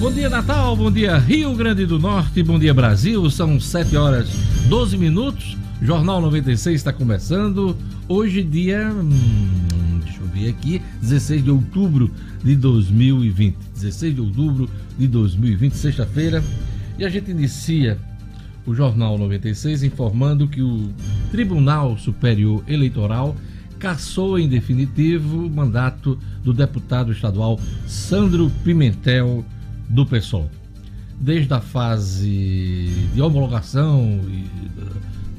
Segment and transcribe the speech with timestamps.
[0.00, 0.74] Bom dia, Natal.
[0.74, 2.42] Bom dia, Rio Grande do Norte.
[2.42, 3.28] Bom dia, Brasil.
[3.28, 4.30] São 7 horas
[4.66, 5.58] 12 minutos.
[5.82, 7.76] Jornal 96 está começando.
[8.08, 8.90] Hoje, dia.
[8.90, 10.80] Hum, deixa eu ver aqui.
[11.02, 12.10] 16 de outubro
[12.42, 13.54] de 2020.
[13.74, 16.42] 16 de outubro de 2020, sexta-feira.
[16.98, 17.98] E a gente inicia
[18.64, 20.88] o Jornal 96 informando que o
[21.30, 23.36] Tribunal Superior Eleitoral
[23.78, 29.44] cassou em definitivo o mandato do deputado estadual Sandro Pimentel
[29.90, 30.48] do PSOL.
[31.20, 34.20] Desde a fase de homologação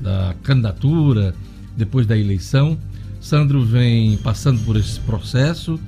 [0.01, 1.33] da, da candidatura,
[1.75, 2.77] depois da eleição,
[3.19, 5.79] Sandro vem passando por esse processo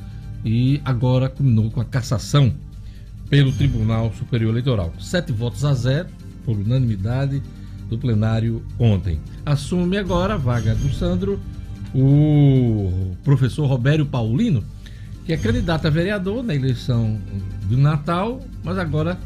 [0.43, 2.53] e agora culminou com a cassação
[3.29, 4.93] pelo Tribunal Superior Eleitoral.
[4.99, 6.09] Sete votos a zero,
[6.45, 7.41] por unanimidade
[7.89, 9.19] do plenário ontem.
[9.45, 11.39] Assume agora a vaga do Sandro
[11.93, 14.63] o professor Robério Paulino,
[15.25, 17.19] que é candidato a vereador na eleição
[17.69, 19.17] do Natal, mas agora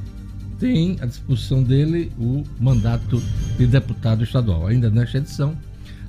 [0.59, 3.21] tem à disposição dele o mandato
[3.57, 4.67] de deputado estadual.
[4.67, 5.57] Ainda nesta edição,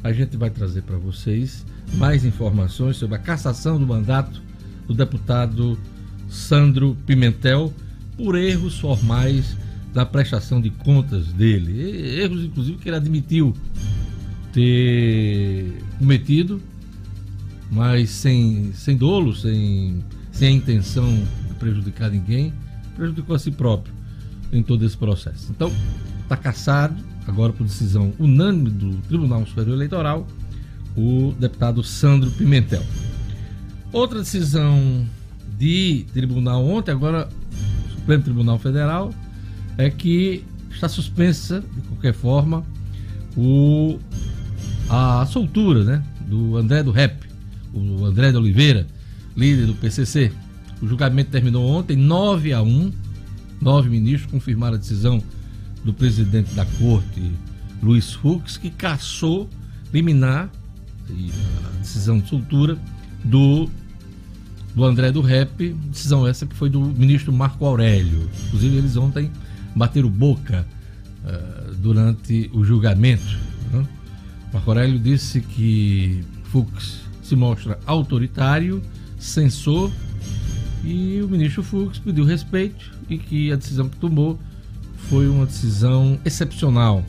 [0.03, 4.41] a gente vai trazer para vocês mais informações sobre a cassação do mandato
[4.87, 5.79] do deputado
[6.29, 7.73] Sandro Pimentel
[8.17, 9.57] por erros formais
[9.93, 12.21] da prestação de contas dele.
[12.21, 13.55] Erros, inclusive, que ele admitiu
[14.53, 16.61] ter cometido,
[17.71, 20.03] mas sem, sem dolo, sem,
[20.33, 21.09] sem a intenção
[21.49, 22.53] de prejudicar ninguém,
[22.97, 23.93] prejudicou a si próprio
[24.53, 25.51] em todo esse processo.
[25.51, 25.71] Então,
[26.23, 30.27] está caçado, agora por decisão unânime do Tribunal Superior Eleitoral,
[30.97, 32.83] o deputado Sandro Pimentel.
[33.93, 35.07] Outra decisão
[35.57, 37.29] de tribunal ontem, agora
[37.91, 39.13] Supremo Tribunal Federal,
[39.77, 42.65] é que está suspensa, de qualquer forma,
[43.37, 43.99] o,
[44.89, 47.28] a soltura né, do André do Rep,
[47.79, 48.87] o André de Oliveira,
[49.37, 50.33] líder do PCC.
[50.81, 52.93] O julgamento terminou ontem, 9 a 1.
[53.61, 55.23] Nove ministros confirmaram a decisão
[55.85, 57.33] do presidente da corte,
[57.83, 59.49] Luiz Fux, que cassou
[59.93, 60.51] liminar
[61.11, 62.79] a decisão de soltura
[63.25, 63.69] do,
[64.75, 68.29] do André do Rep, decisão essa que foi do ministro Marco Aurélio.
[68.47, 69.31] Inclusive, eles ontem
[69.75, 70.67] bateram boca
[71.25, 73.39] uh, durante o julgamento.
[73.73, 73.87] Né?
[74.53, 78.83] Marco Aurélio disse que Fux se mostra autoritário,
[79.19, 79.91] censor,
[80.85, 84.39] e o ministro Fux pediu respeito e que a decisão que tomou
[85.09, 87.05] foi uma decisão excepcional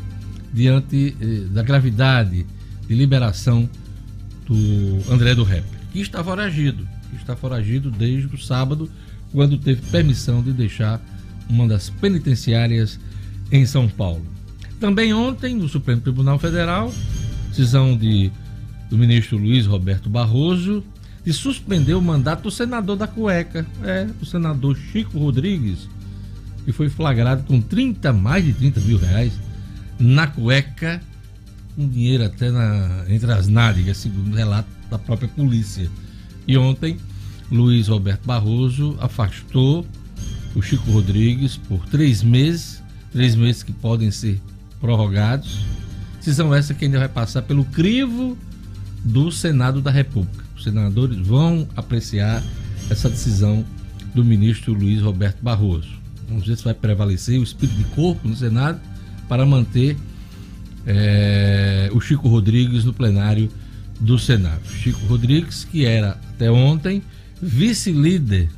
[0.53, 2.45] diante eh, da gravidade
[2.87, 3.69] de liberação
[4.47, 8.89] do André do Rep, que está foragido, que está foragido desde o sábado,
[9.31, 10.99] quando teve permissão de deixar
[11.47, 12.99] uma das penitenciárias
[13.51, 14.25] em São Paulo.
[14.79, 16.91] Também ontem, no Supremo Tribunal Federal,
[17.49, 18.31] decisão de,
[18.89, 20.83] do ministro Luiz Roberto Barroso
[21.23, 25.87] de suspender o mandato do senador da cueca, é, o senador Chico Rodrigues,
[26.65, 29.33] que foi flagrado com 30, mais de 30 mil reais
[29.99, 31.01] na cueca,
[31.75, 35.89] com dinheiro até na, entre as nádegas, segundo o relato da própria polícia.
[36.47, 36.97] E ontem,
[37.51, 39.85] Luiz Roberto Barroso afastou
[40.55, 44.41] o Chico Rodrigues por três meses, três meses que podem ser
[44.79, 45.59] prorrogados
[46.19, 48.37] Decisão essa que ainda vai passar pelo crivo
[49.03, 50.43] do Senado da República.
[50.55, 52.43] Os senadores vão apreciar
[52.89, 53.65] essa decisão
[54.13, 55.89] do ministro Luiz Roberto Barroso.
[56.27, 58.79] Vamos ver se vai prevalecer o espírito de corpo no Senado
[59.27, 59.97] para manter
[60.85, 63.49] é, o Chico Rodrigues no plenário
[63.99, 64.61] do Senado.
[64.67, 67.01] Chico Rodrigues, que era até ontem
[67.41, 68.49] vice-líder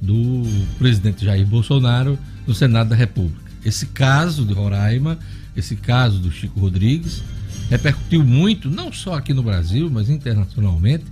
[0.00, 0.44] do
[0.78, 3.46] presidente Jair Bolsonaro no Senado da República.
[3.64, 5.18] Esse caso de Roraima
[5.56, 7.22] esse caso do Chico Rodrigues,
[7.70, 11.04] repercutiu muito, não só aqui no Brasil, mas internacionalmente,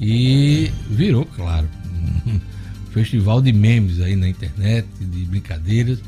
[0.00, 1.68] e virou, claro,
[2.26, 2.40] um
[2.92, 5.98] festival de memes aí na internet, de brincadeiras,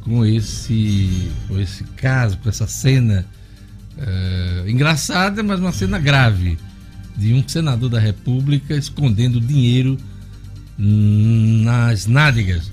[0.00, 3.24] com esse, com esse caso, com essa cena
[3.96, 6.58] uh, engraçada, mas uma cena grave,
[7.16, 9.96] de um senador da República escondendo dinheiro
[10.76, 12.70] nas nádegas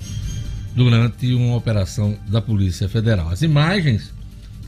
[0.74, 3.30] durante uma operação da Polícia Federal.
[3.30, 4.12] As imagens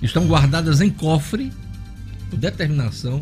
[0.00, 1.52] estão guardadas em cofre
[2.36, 3.20] determinação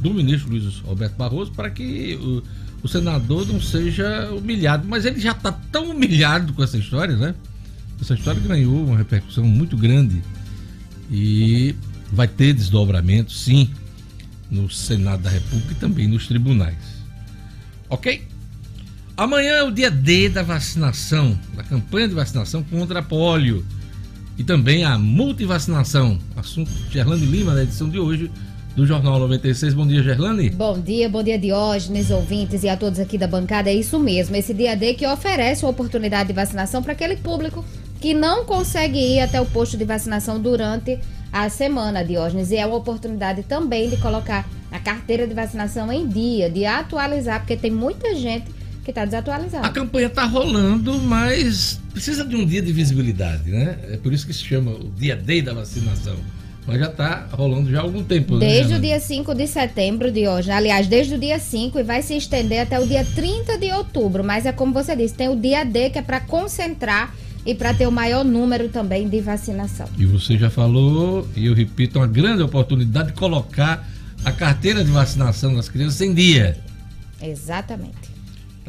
[0.00, 2.42] do ministro Luiz Roberto Barroso para que o,
[2.82, 4.86] o senador não seja humilhado.
[4.88, 7.34] Mas ele já está tão humilhado com essa história, né?
[8.00, 10.22] Essa história ganhou uma repercussão muito grande
[11.10, 11.74] e
[12.10, 13.70] vai ter desdobramento, sim,
[14.50, 16.78] no Senado da República e também nos tribunais.
[17.88, 18.26] Ok?
[19.16, 23.64] Amanhã é o dia D da vacinação, da campanha de vacinação contra a polio
[24.40, 28.30] e também a multivacinação, assunto de Gerlando Lima na edição de hoje
[28.74, 29.74] do Jornal 96.
[29.74, 30.48] Bom dia, Gerlane.
[30.48, 33.68] Bom dia, bom dia, Diógenes, ouvintes e a todos aqui da bancada.
[33.68, 37.62] É isso mesmo, esse dia D que oferece uma oportunidade de vacinação para aquele público
[38.00, 40.98] que não consegue ir até o posto de vacinação durante
[41.30, 42.50] a semana, Diógenes.
[42.50, 47.40] E é uma oportunidade também de colocar a carteira de vacinação em dia, de atualizar,
[47.40, 48.46] porque tem muita gente
[48.92, 49.66] que está desatualizada.
[49.66, 53.78] A campanha está rolando, mas precisa de um dia de visibilidade, né?
[53.90, 56.16] É por isso que se chama o dia D da vacinação.
[56.66, 58.34] Mas já está rolando já há algum tempo.
[58.34, 60.50] Né, desde né, o dia 5 de setembro de hoje.
[60.50, 64.22] Aliás, desde o dia 5 e vai se estender até o dia 30 de outubro.
[64.22, 67.14] Mas é como você disse, tem o dia D que é para concentrar
[67.46, 69.88] e para ter o maior número também de vacinação.
[69.98, 73.88] E você já falou, e eu repito, uma grande oportunidade de colocar
[74.24, 76.58] a carteira de vacinação das crianças em dia.
[77.22, 78.09] Exatamente.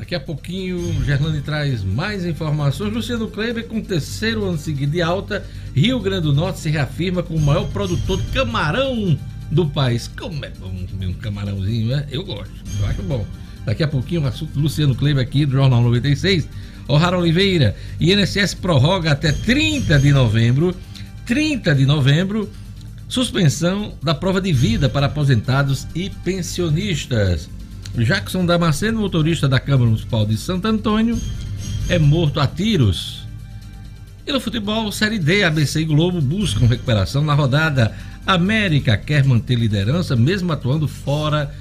[0.02, 2.92] Daqui a pouquinho, o Gerlane traz mais informações.
[2.92, 5.46] Luciano Kleber, com o terceiro ano seguido de alta,
[5.76, 9.16] Rio Grande do Norte se reafirma como o maior produtor de camarão
[9.52, 10.08] do país.
[10.08, 12.08] Como é bom comer um camarãozinho, né?
[12.10, 13.24] Eu gosto, eu acho bom.
[13.64, 16.50] Daqui a pouquinho, o assunto Luciano Kleber aqui do Jornal 96.
[16.88, 20.76] O'Hara Oliveira, INSS prorroga até 30 de novembro,
[21.28, 22.50] 30 de novembro,
[23.08, 27.48] suspensão da prova de vida para aposentados e pensionistas.
[27.96, 31.20] Jackson Damasceno, motorista da Câmara Municipal de Santo Antônio,
[31.90, 33.26] é morto a tiros.
[34.26, 37.94] E no futebol, Série D, ABC e Globo buscam recuperação na rodada.
[38.26, 41.54] América quer manter liderança, mesmo atuando fora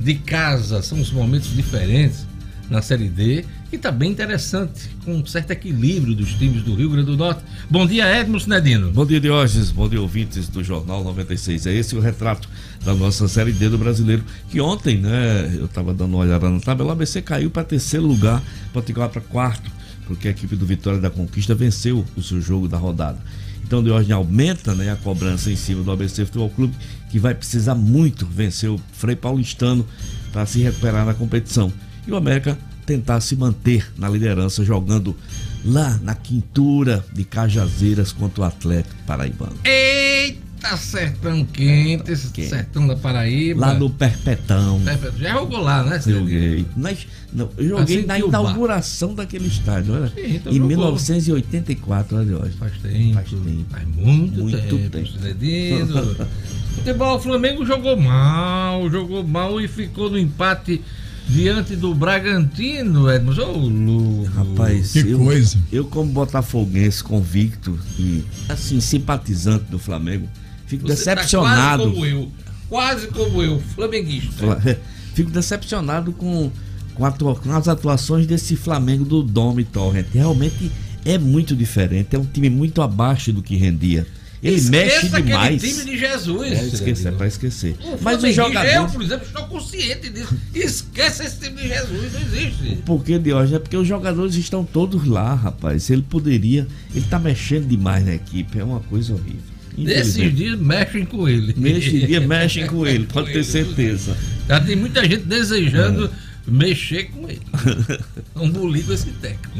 [0.00, 0.80] de casa.
[0.80, 2.26] São os momentos diferentes
[2.70, 6.90] na Série D e está bem interessante, com um certo equilíbrio dos times do Rio
[6.90, 7.42] Grande do Norte.
[7.68, 8.92] Bom dia, Edmo Sinedino.
[8.92, 9.72] Bom dia, Diógenes.
[9.72, 11.66] Bom dia, ouvintes do Jornal 96.
[11.66, 12.48] É esse o retrato
[12.84, 16.60] da nossa Série D do brasileiro, que ontem, né, eu estava dando uma olhada na
[16.60, 18.40] tabela, o ABC caiu para terceiro lugar,
[18.72, 19.68] Potiguar para quarto,
[20.06, 23.18] porque a equipe do Vitória da Conquista venceu o seu jogo da rodada.
[23.66, 26.76] Então, Diógenes aumenta né, a cobrança em cima do ABC Futebol Clube,
[27.10, 29.84] que vai precisar muito vencer o Frei Paulistano
[30.32, 31.72] para se recuperar na competição.
[32.06, 35.16] E o América tentar se manter na liderança, jogando
[35.64, 39.56] lá na quintura de Cajazeiras contra o Atlético Paraibano.
[39.64, 42.48] Eita, sertão quente, quente.
[42.48, 43.60] sertão da Paraíba.
[43.60, 44.80] Lá no Perpetão.
[45.18, 46.00] Já jogou lá, né?
[46.04, 46.66] Joguei.
[46.76, 50.08] Mas, não, eu joguei assim na inauguração daquele estádio, olha.
[50.08, 50.68] Sim, então em jogou.
[50.68, 52.56] 1984, olha hoje.
[52.58, 53.14] Faz tempo.
[53.14, 53.64] Faz tempo.
[53.70, 54.90] Faz muito, muito tempo.
[54.90, 56.26] tempo.
[56.74, 60.82] Futebol, o Flamengo jogou mal, jogou mal e ficou no empate
[61.28, 63.40] diante do Bragantino, Edmund.
[63.40, 65.58] Ô, oh, Rapaz, que eu, coisa.
[65.72, 70.28] Eu, como botafoguense convicto e, assim, simpatizante do Flamengo,
[70.66, 71.84] fico Você decepcionado.
[71.84, 72.32] Tá quase como eu.
[72.68, 74.80] Quase como eu, flamenguista.
[75.14, 76.50] Fico decepcionado com,
[76.92, 80.06] com, atua, com as atuações desse Flamengo do Dome Torrent.
[80.12, 80.72] Realmente
[81.04, 82.16] é muito diferente.
[82.16, 84.04] É um time muito abaixo do que rendia.
[84.44, 85.62] Ele mexe demais.
[85.62, 86.52] time de Jesus.
[86.52, 87.76] É, esquecer, é para esquecer.
[87.80, 88.68] O Mas o jogador.
[88.68, 90.36] Eu, por exemplo, estou consciente disso.
[90.54, 92.76] Esquece esse time de Jesus, não existe.
[92.84, 93.54] Por que de hoje?
[93.54, 95.88] É porque os jogadores estão todos lá, rapaz.
[95.88, 96.68] Ele poderia.
[96.90, 98.58] Ele está mexendo demais na equipe.
[98.58, 99.54] É uma coisa horrível.
[99.78, 101.54] Nesses dias mexem com ele.
[101.56, 104.14] Nesses dias mexem com ele, pode ter certeza.
[104.46, 106.10] Já tem muita gente desejando é.
[106.46, 107.42] mexer com ele.
[108.36, 109.58] um bulido esse técnico.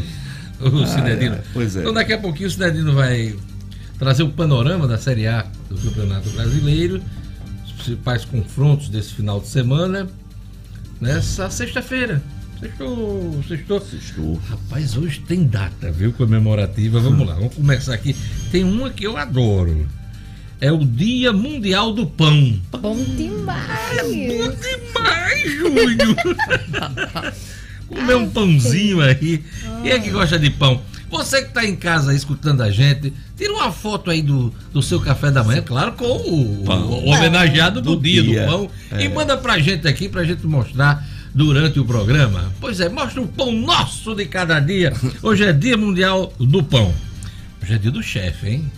[0.61, 1.35] O ah, Cinedino.
[1.35, 1.81] É, pois é.
[1.81, 3.35] Então daqui a pouquinho o Cinedino vai
[3.99, 7.01] trazer o panorama da Série A do Campeonato Brasileiro,
[7.65, 10.09] os principais confrontos desse final de semana,
[11.01, 12.23] nessa sexta-feira.
[12.61, 13.81] Sextou, sextou.
[13.81, 14.41] Sextou.
[14.49, 17.01] Rapaz, hoje tem data, viu, comemorativa.
[17.01, 18.17] Vamos lá, vamos começar aqui.
[18.51, 19.87] Tem uma que eu adoro.
[20.61, 22.59] É o Dia Mundial do Pão.
[22.71, 23.99] Bom demais!
[23.99, 26.17] É bom demais, Júlio!
[27.87, 29.45] Comer um pãozinho aí.
[29.83, 30.81] Quem é que gosta de pão?
[31.15, 35.01] Você que está em casa escutando a gente, tira uma foto aí do, do seu
[35.01, 38.71] café da manhã, claro, com o, o homenageado do, do dia, dia, do pão.
[38.91, 39.05] É.
[39.05, 42.53] E manda pra gente aqui, pra gente mostrar durante o programa.
[42.61, 44.93] Pois é, mostra o pão nosso de cada dia.
[45.23, 46.93] Hoje é Dia Mundial do Pão.
[47.63, 48.73] Hoje é dia do chefe, hein?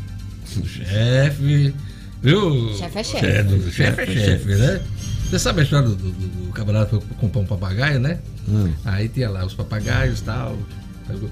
[0.54, 1.74] Do chefe.
[2.22, 2.74] Viu?
[2.76, 3.26] Chefe é chefe.
[3.26, 4.80] É, chefe é chefe, né?
[5.24, 8.18] Você sabe a história do, do, do camarada comprar um papagaio, né?
[8.46, 8.72] Hum.
[8.84, 10.56] Aí tinha lá os papagaios e tal.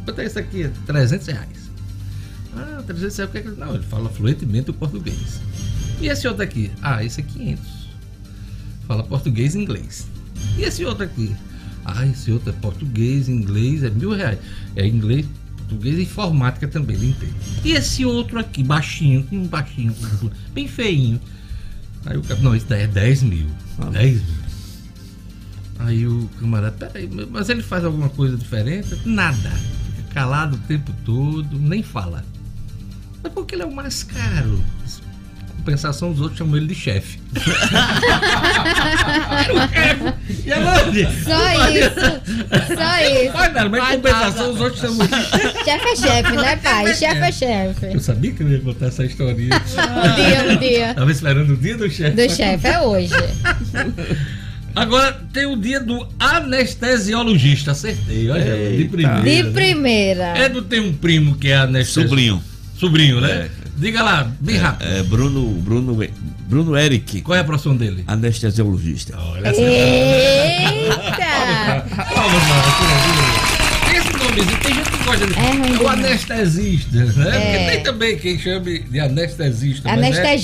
[0.04, 0.70] Quanto é isso aqui?
[0.86, 1.70] 300 reais.
[2.56, 3.48] Ah, 300 reais, o que é que...
[3.48, 5.40] Não, ele fala fluentemente o português.
[6.00, 6.70] E esse outro aqui?
[6.82, 7.64] Ah, esse é 500.
[8.86, 10.06] Fala português e inglês.
[10.56, 11.34] E esse outro aqui?
[11.84, 14.38] Ah, esse outro é português, inglês, é mil reais.
[14.76, 15.26] É inglês,
[15.56, 17.34] português e informática também, ele entende.
[17.64, 19.94] E esse outro aqui, baixinho, um baixinho,
[20.52, 21.20] bem feinho.
[22.06, 23.46] Aí o cara, não, esse daí é 10 mil.
[23.78, 24.43] Ah, 10 mil.
[25.78, 28.96] Aí o camarada, peraí, mas ele faz alguma coisa diferente?
[29.04, 29.50] Nada.
[29.96, 32.24] Fica calado o tempo todo, nem fala.
[33.22, 34.62] Mas porque ele é o mais caro.
[35.56, 37.18] compensação, os outros chamam ele de chefe.
[40.44, 41.04] e aonde?
[41.24, 42.20] Só isso.
[42.74, 43.32] Só isso.
[43.32, 44.50] Vai nada, mas Vai compensação, nada.
[44.50, 45.64] os outros chamam de chefe.
[45.64, 46.86] Chefe é chefe, né, pai?
[46.94, 47.86] Chefe é Chefe é chefe.
[47.94, 49.54] Eu sabia que eu ia contar essa historinha.
[49.56, 50.94] Um dia, um dia.
[50.94, 52.14] Tava esperando o dia do chefe.
[52.14, 53.14] Do chefe é hoje.
[54.74, 57.70] Agora tem o dia do anestesiologista.
[57.72, 58.88] Acertei, olha, de Eita.
[58.90, 59.22] primeira.
[59.22, 60.24] De primeira.
[60.38, 62.08] É do tem um primo que é anestesiologista.
[62.10, 62.42] Sobrinho.
[62.78, 63.48] Sobrinho, né?
[63.76, 64.88] Diga lá, bem rápido.
[64.88, 65.98] É, Bruno, Bruno,
[66.48, 68.04] Bruno Eric, Qual é a profissão dele?
[68.06, 69.16] anestesiologista.
[69.18, 69.60] Olha essa.
[69.60, 70.94] Eita!
[72.14, 72.62] Palmas, mano.
[73.86, 75.32] Tem esse nomezinho, tem gente que gosta de.
[75.34, 77.04] É É o anestesista, né?
[77.14, 77.70] Porque É.
[77.70, 79.88] tem também quem chame de anestesista.
[79.96, 80.36] mas é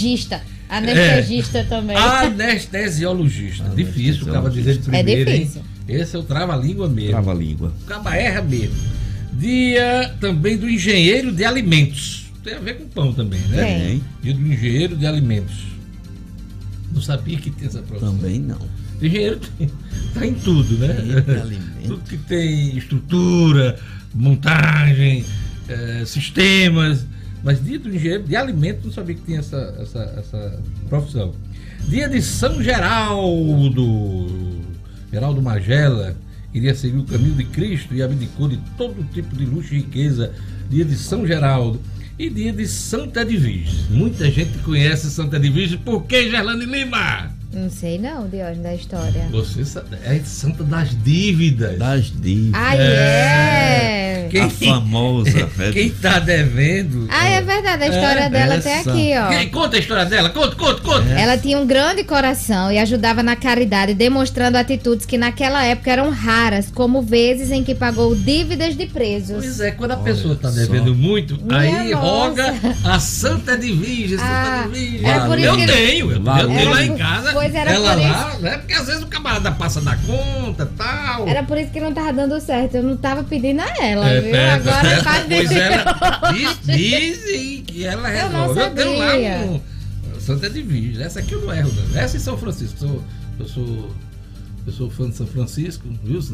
[0.70, 1.58] Anestesista.
[1.58, 1.96] Anestesista também.
[1.96, 3.68] Anestesiologista.
[3.70, 5.40] Difícil, o cara dizer de É primeira, hein?
[5.42, 5.62] difícil.
[5.88, 7.10] Esse é o trava-língua mesmo.
[7.10, 7.72] Trava a língua.
[7.82, 8.76] O caba erra mesmo.
[9.32, 12.26] Dia também do engenheiro de alimentos.
[12.44, 13.64] Tem a ver com pão também, né?
[13.64, 14.02] Tem.
[14.22, 15.56] Dia do engenheiro de alimentos.
[16.92, 18.16] Não sabia que tinha essa profissão.
[18.16, 18.58] Também não.
[19.02, 19.70] Engenheiro tem,
[20.14, 20.94] tá em tudo, né?
[20.94, 21.86] Engenheiro de alimentos.
[21.86, 23.78] tudo que tem estrutura,
[24.14, 25.24] montagem,
[25.68, 27.04] eh, sistemas.
[27.42, 31.34] Mas dia do engenheiro de alimentos não sabia que tinha essa, essa, essa profissão.
[31.88, 34.60] Dia de São Geraldo.
[35.10, 36.16] Geraldo Magela
[36.52, 40.32] iria seguir o caminho de Cristo e abdicou de todo tipo de luxo e riqueza.
[40.68, 41.80] Dia de São Geraldo.
[42.18, 43.86] E dia de Santa Edvige.
[43.90, 45.78] Muita gente conhece Santa Edvige.
[45.78, 47.39] Por que, Gerlane Lima?
[47.52, 49.26] Não sei não, Diógenes, da história.
[49.32, 51.76] Você sabe, é Santa das Dívidas.
[51.78, 52.60] Das dívidas.
[52.62, 54.26] Ah, É.
[54.26, 54.28] é?
[54.30, 55.48] Quem- A famosa.
[55.58, 57.08] é, Quem tá devendo.
[57.10, 58.68] Ah, é verdade, a história dela essa.
[58.68, 59.28] até aqui, ó.
[59.28, 61.08] Quem- Conta a história dela, conta, conta, conta.
[61.10, 66.08] Ela tinha um grande coração e ajudava na caridade, demonstrando atitudes que naquela época eram
[66.10, 69.38] raras, como vezes em que pagou dívidas de presos.
[69.44, 70.54] Pois é, quando a Olha pessoa tá só.
[70.60, 71.96] devendo muito, Minha aí nossa.
[72.06, 72.54] roga
[72.84, 75.04] a Santa Divige, Ah, Santa Divige.
[75.04, 77.39] era por isso eu que- tenho, eu, eu tenho lá em casa.
[77.42, 78.58] Era ela por lá, né?
[78.58, 81.28] Porque às vezes o camarada passa da conta tal.
[81.28, 82.76] Era por isso que não tava dando certo.
[82.76, 84.34] Eu não tava pedindo a ela, É, viu?
[84.34, 88.74] é, Agora é, tá Pois ela diz, dizem que ela Eu não resolve.
[88.76, 89.60] tenho lá um
[90.20, 91.02] Santa Divige.
[91.02, 91.98] Essa aqui eu não erro, não.
[92.00, 92.78] Essa em São Francisco.
[92.78, 93.04] Sou,
[93.38, 93.90] eu sou.
[94.66, 96.30] Eu sou fã de São Francisco, viu, desse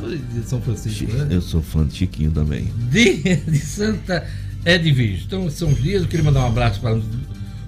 [0.00, 1.26] foi de São Francisco, né?
[1.30, 2.72] Eu sou fã de Chiquinho também.
[2.90, 4.24] Dia de Santa
[4.64, 5.24] Edvige.
[5.26, 6.02] Então, são os dias.
[6.02, 6.96] Eu queria mandar um abraço para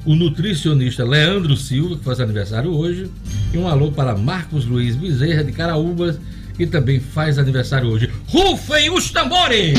[0.04, 3.10] o nutricionista Leandro Silva, que faz aniversário hoje.
[3.52, 6.18] E um alô para Marcos Luiz Bezerra, de Caraúbas,
[6.56, 8.10] que também faz aniversário hoje.
[8.28, 9.78] Rufem os tambores!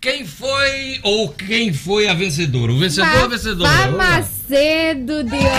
[0.00, 2.72] Quem foi ou quem foi a vencedora?
[2.72, 3.90] O vencedor ou a vencedora?
[3.90, 5.50] Macedo, Diógenes.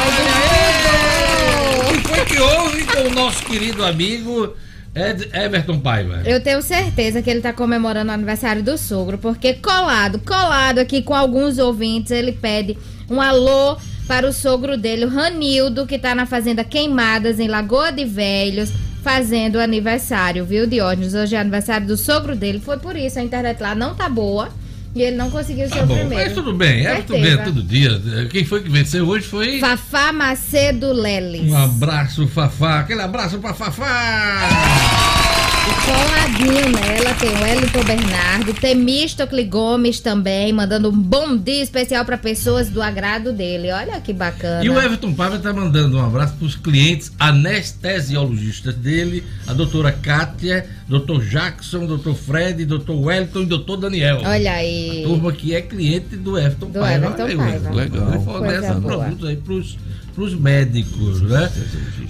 [1.87, 4.55] O que foi que houve com o nosso querido amigo
[4.93, 6.21] Ed- Everton Paiva?
[6.25, 11.01] Eu tenho certeza que ele tá comemorando o aniversário do sogro, porque colado, colado aqui
[11.01, 12.77] com alguns ouvintes, ele pede
[13.09, 17.91] um alô para o sogro dele, o Ranildo, que tá na Fazenda Queimadas, em Lagoa
[17.91, 18.71] de Velhos,
[19.01, 21.13] fazendo aniversário, viu, Diógenes?
[21.13, 24.49] Hoje é aniversário do sogro dele, foi por isso, a internet lá não tá boa
[24.95, 26.23] e ele não conseguiu ser Tá o bom, primeiro.
[26.25, 27.35] mas tudo bem, Everton Certeza.
[27.35, 28.01] ganha todo dia.
[28.29, 29.59] Quem foi que venceu hoje foi.
[29.59, 31.49] Fafá Macedo Leles.
[31.49, 32.79] Um abraço, Fafá.
[32.81, 35.19] Aquele abraço pra Fafá.
[35.61, 42.03] E coladinho nela tem o Wellington Bernardo, Temístocle Gomes também, mandando um bom dia especial
[42.03, 43.71] para pessoas do agrado dele.
[43.71, 44.65] Olha que bacana.
[44.65, 50.67] E o Everton Paiva tá mandando um abraço pros clientes anestesiologistas dele, a doutora Kátia,
[50.87, 54.19] doutor Jackson, doutor Fred, doutor Wellington e doutor Daniel.
[54.25, 55.03] Olha aí.
[55.05, 57.05] Turma que é cliente do Everton Do Paiva.
[57.05, 57.71] Everton aí, Paiva.
[57.71, 58.13] Legal.
[58.13, 58.97] Ele fornece Coisa boa.
[58.97, 59.77] produtos aí pros,
[60.15, 61.51] pros médicos, né?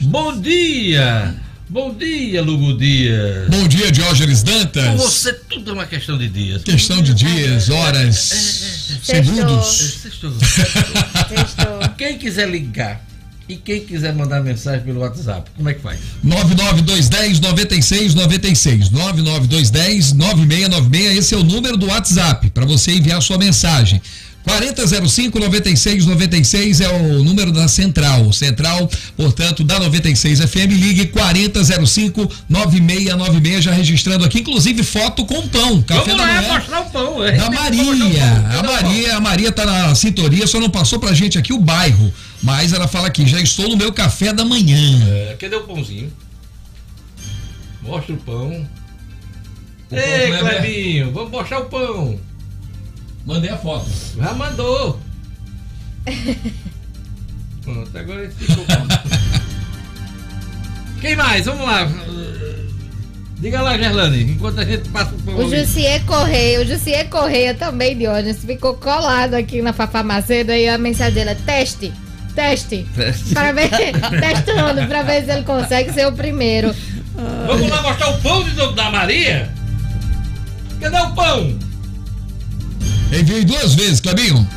[0.04, 1.36] Bom dia!
[1.72, 3.48] Bom dia, Lugo Dias!
[3.48, 4.94] Bom dia, Diógenes Com Dantas.
[5.00, 6.64] você tudo é uma questão de dias.
[6.64, 8.18] Questão de dias, horas,
[9.02, 10.02] segundos.
[10.02, 10.34] Sextou.
[10.34, 11.80] Sextou.
[11.98, 13.02] Quem quiser ligar
[13.48, 15.98] e quem quiser mandar mensagem pelo WhatsApp, como é que faz?
[16.22, 18.90] 99210 9696.
[18.90, 21.18] 99210 9696.
[21.18, 24.02] Esse é o número do WhatsApp para você enviar sua mensagem.
[24.44, 28.34] 4005 9696 é o número da central.
[28.34, 30.72] Central, portanto, da 96 FM.
[30.72, 35.82] Ligue 4005 9696, já registrando aqui, inclusive foto com pão.
[35.84, 36.54] Café Vamos da lá manhã.
[36.54, 37.24] mostrar o pão.
[37.24, 37.32] é.
[37.34, 37.82] Da Maria.
[38.52, 38.60] pão.
[38.60, 38.64] A?
[38.82, 42.12] Maria, a Maria tá na sintonia, só não passou pra gente aqui o bairro.
[42.42, 45.00] Mas ela fala aqui, já estou no meu café da manhã.
[45.08, 46.12] É, cadê o pãozinho?
[47.84, 48.68] Mostra o pão.
[49.92, 52.20] O Ei, pão é- Clebinho, vamos mostrar o pão.
[53.26, 53.90] Mandei a foto.
[54.18, 55.00] Já mandou.
[57.64, 58.88] Pronto, agora ele ficou bom.
[61.00, 61.46] Quem mais?
[61.46, 61.88] Vamos lá.
[63.38, 65.36] Diga lá, Gerlane, enquanto a gente passa o pão.
[65.38, 70.68] O Jussier Correia, o Jussier Correia também, Diógenes, ficou colado aqui na Fafá Macedo e
[70.68, 71.92] a mensagem dele é teste,
[72.36, 73.34] teste, Teste.
[73.34, 73.70] para ver,
[74.22, 76.76] testando, para ver se ele consegue ser o primeiro.
[77.48, 79.52] Vamos lá mostrar o pão de, da Maria?
[80.80, 81.58] Cadê o pão?
[83.12, 84.48] Enviei duas vezes, Clebinho.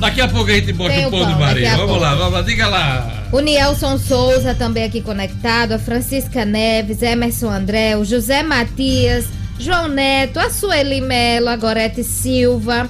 [0.00, 1.76] Daqui a pouco a gente mostra Tem o o pão de pão, Maria.
[1.76, 3.28] Vamos lá, vamos lá, diga lá.
[3.30, 9.26] O Nielson Souza também aqui conectado, a Francisca Neves, Emerson André, o José Matias,
[9.58, 12.88] João Neto, a Sueli Melo, a Gorete Silva.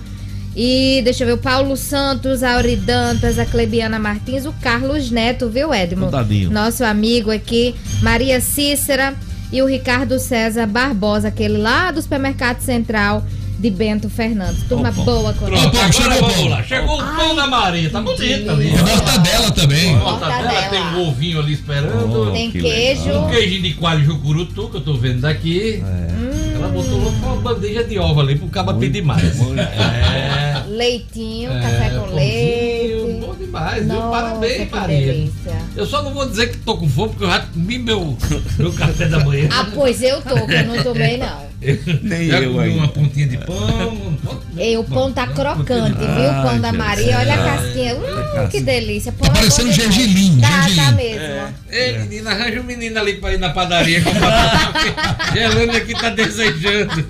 [0.56, 5.10] E deixa eu ver, o Paulo Santos, a Auri Dantas, a Clebiana Martins, o Carlos
[5.10, 6.02] Neto, viu, Edmo?
[6.02, 6.50] Soldadinho.
[6.50, 9.14] Nosso amigo aqui, Maria Cícera
[9.52, 13.24] e o Ricardo César Barbosa, aquele lá do supermercado central
[13.60, 14.62] de Bento Fernandes.
[14.64, 16.48] Turma boa com Pronto, agora chegou vamos pão.
[16.48, 16.62] lá.
[16.62, 18.68] Chegou o pão da Maria, tá bonito ali.
[18.70, 19.96] E mortadela também.
[19.96, 20.68] Mortadela, Mortadela.
[20.70, 22.28] tem um ovinho ali esperando.
[22.28, 23.04] Oh, Tem que queijo.
[23.04, 23.26] legal.
[23.26, 25.82] Um queijinho de coalho jucurutu, que eu tô vendo daqui.
[25.84, 26.52] Hum.
[26.54, 29.36] Ela botou logo uma bandeja de ovo ali pro caba pedir mais.
[29.36, 29.60] muito.
[29.60, 30.64] É.
[30.68, 33.20] Leitinho, é, café com pãozinho, leite.
[33.20, 33.94] Bom demais, viu?
[33.94, 34.98] Nossa, Parabéns, Maria.
[35.12, 35.52] delícia.
[35.76, 38.16] Eu só não vou dizer que tô com fome, porque eu já comi meu,
[38.58, 39.48] meu café da manhã.
[39.52, 41.49] Ah, pois eu tô, que eu não tomei, não.
[42.02, 42.78] Nem Já eu ainda.
[42.78, 44.16] uma pontinha de pão.
[44.56, 46.30] E o pão tá crocante, viu?
[46.30, 47.44] O pão da Maria, olha a é.
[47.56, 47.94] casquinha.
[47.96, 49.12] Hum, que delícia.
[49.12, 50.96] Pão Tá parecendo é gergelim, Tá, tá gergelim.
[50.96, 51.54] mesmo.
[51.70, 54.72] Ei, menina, arranja um menino ali pra ir na padaria comprar.
[55.34, 57.06] Gelane aqui tá desejando.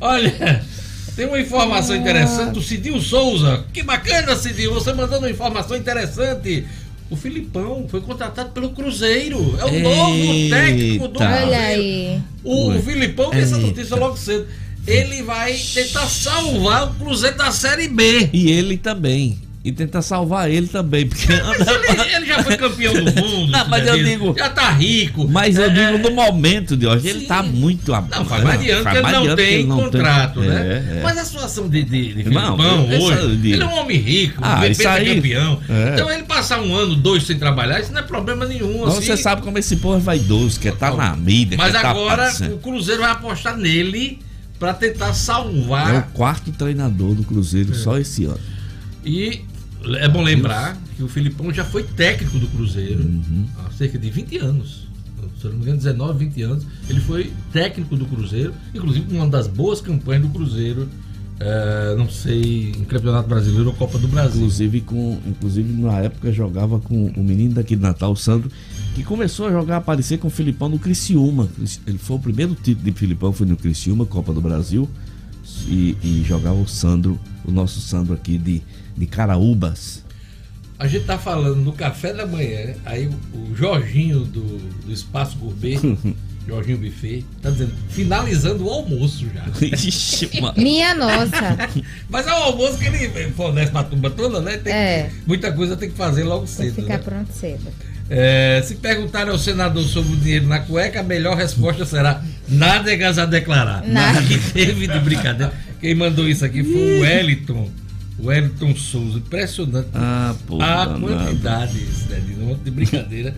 [0.00, 0.62] Olha,
[1.16, 3.64] tem uma informação interessante do Cidil Souza.
[3.72, 6.64] Que bacana, Cidil, você mandando uma informação interessante.
[7.08, 9.38] O Filipão foi contratado pelo Cruzeiro.
[9.60, 11.26] É o novo técnico do Eita.
[11.26, 11.46] Cruzeiro.
[11.46, 12.20] Olha aí.
[12.42, 13.66] O, o Filipão deu essa Eita.
[13.66, 14.46] notícia logo cedo.
[14.86, 18.30] Ele vai tentar salvar o Cruzeiro da Série B.
[18.32, 19.38] E ele também.
[19.66, 23.50] E tentar salvar ele também, porque Mas ele, ele já foi campeão do mundo.
[23.56, 25.26] Não, mas eu digo- Já tá rico.
[25.28, 28.44] Mas eu É, digo é, no momento de hoje, ele tá muito a- Não, faz
[28.44, 30.56] mais de ano que ele não tem ele não tem- contrato, né?
[30.94, 31.00] É, é.
[31.02, 34.60] Mas a situação de, de, de Não, Filipão hoje, ele é um homem rico, Ah,
[34.60, 35.60] pensa aí- campeão.
[35.68, 35.94] É.
[35.94, 38.78] Então ele passar um ano, dois sem trabalhar, isso não é problema nenhum.
[38.82, 39.02] Não, assim.
[39.06, 42.54] você sabe como esse povo é vaidoso, quer tá na mídia, Mas tá agora aparecendo.
[42.54, 44.20] o Cruzeiro vai apostar nele
[44.60, 46.10] pra tentar É o salvar.
[46.14, 48.38] quarto treinador do Cruzeiro só esse ano.
[49.04, 49.40] E
[49.94, 53.46] é bom lembrar que o Filipão já foi técnico do Cruzeiro Uhum.
[53.64, 54.86] há cerca de 20 anos.
[55.40, 56.66] Se não me engano, 19, 20 anos.
[56.88, 60.88] Ele foi técnico do Cruzeiro, inclusive uma das boas campanhas do Cruzeiro.
[61.38, 64.36] eh, não sei, em Campeonato Brasileiro ou Copa do Brasil.
[64.38, 68.50] Inclusive, com, inclusive, na época, jogava com o menino daqui de Natal, o Sandro,
[68.94, 71.46] que começou a jogar, aparecer com o Filipão no Criciúma.
[71.86, 74.88] Ele foi o primeiro título de Filipão, foi no Criciúma, Copa do Brasil.
[75.68, 78.62] E, e jogava o Sandro, o nosso Sandro aqui de,
[78.96, 80.04] de Caraúbas.
[80.78, 84.42] A gente tá falando no café da manhã, aí o, Jorginho do,
[84.84, 85.78] do Espaço Gourmet,
[86.46, 89.44] Jorginho Buffet, tá dizendo, finalizando o almoço já.
[89.66, 90.54] Ixi, mano.
[90.58, 91.56] Minha nossa.
[92.10, 94.58] Mas é o almoço que ele fornece pra turma toda, né?
[94.58, 95.10] Tem É.
[95.26, 96.74] muita coisa tem que fazer logo Tem que cedo.
[96.74, 97.02] ficar né?
[97.04, 97.66] pronto cedo.
[98.08, 103.18] É, se perguntarem ao senador sobre o dinheiro na cueca, a melhor resposta será nádegas
[103.18, 103.82] a declarar.
[103.84, 104.22] Nada.
[104.22, 105.52] Que teve de brincadeira.
[105.80, 107.68] Quem mandou isso aqui foi o Wellington.
[108.18, 109.18] O Wellington Souza.
[109.18, 109.88] Impressionante.
[109.94, 110.60] Ah, pô.
[110.62, 113.34] a quantidade, né, de um monte de brincadeira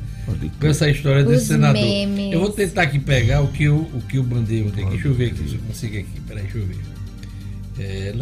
[0.60, 1.82] com essa história desse Os senador.
[1.82, 2.32] memes.
[2.32, 4.92] Eu vou tentar aqui pegar o que eu, o que eu mandei ontem aqui.
[4.92, 6.20] Deixa eu ver aqui se eu consigo aqui.
[6.26, 6.76] Peraí, deixa eu ver.
[7.80, 8.12] É.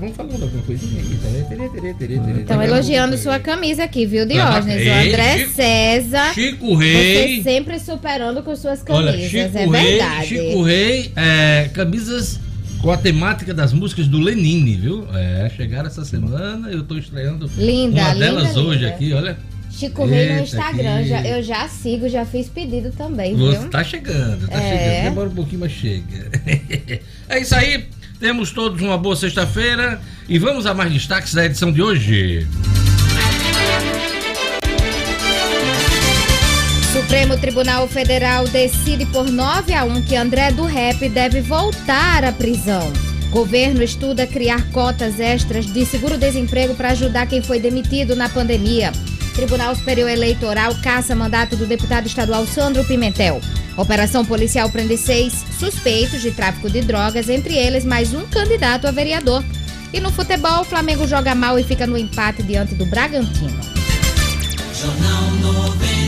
[0.00, 2.40] Vamos falando alguma coisinha aqui.
[2.40, 4.76] Estão elogiando sua camisa aqui, viu, Diógenes?
[4.76, 6.34] O Ei, André Chico- César.
[6.34, 7.42] Chico Você Rei.
[7.42, 10.26] sempre superando com suas Olha, camisas, Chico é Rei, verdade.
[10.26, 12.40] Chico Rei, é, camisas
[12.80, 15.06] com a temática das músicas do Lenine, viu?
[15.14, 18.88] É, chegaram essa semana, eu tô estreando Linda, uma linda, delas hoje linda.
[18.94, 19.36] aqui, olha.
[19.70, 23.68] Chico Rei no Instagram, já, eu já sigo, já fiz pedido também, Você viu?
[23.70, 24.68] tá chegando, tá É.
[24.78, 25.04] chegando.
[25.04, 26.30] Demora um pouquinho, mas chega.
[27.28, 27.84] é isso aí.
[28.18, 32.46] Temos todos uma boa sexta-feira e vamos a mais destaques da edição de hoje.
[36.92, 42.32] Supremo Tribunal Federal decide por 9 a 1 que André do Rep deve voltar à
[42.32, 42.92] prisão.
[43.30, 48.90] Governo estuda criar cotas extras de seguro-desemprego para ajudar quem foi demitido na pandemia.
[49.36, 53.40] Tribunal Superior Eleitoral caça mandato do deputado estadual Sandro Pimentel.
[53.76, 58.90] Operação policial prende seis suspeitos de tráfico de drogas, entre eles mais um candidato a
[58.90, 59.44] vereador.
[59.92, 63.60] E no futebol, o Flamengo joga mal e fica no empate diante do Bragantino.
[64.74, 65.99] Jornal 96.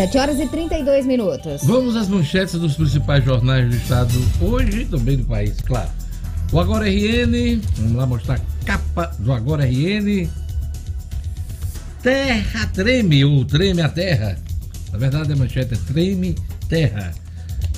[0.00, 1.60] 7 horas e 32 minutos.
[1.62, 5.90] Vamos às manchetes dos principais jornais do estado hoje também do país, claro.
[6.50, 10.26] O Agora RN, vamos lá mostrar a capa do Agora RN.
[12.02, 14.38] Terra treme ou treme a terra.
[14.90, 16.34] Na verdade, a manchete é treme
[16.66, 17.12] terra.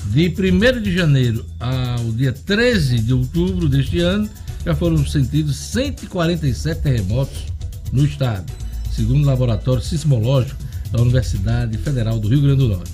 [0.05, 4.29] De 1 de janeiro ao dia 13 de outubro deste ano,
[4.65, 7.47] já foram sentidos 147 terremotos
[7.91, 8.49] no estado,
[8.93, 12.91] segundo o Laboratório Sismológico da Universidade Federal do Rio Grande do Norte.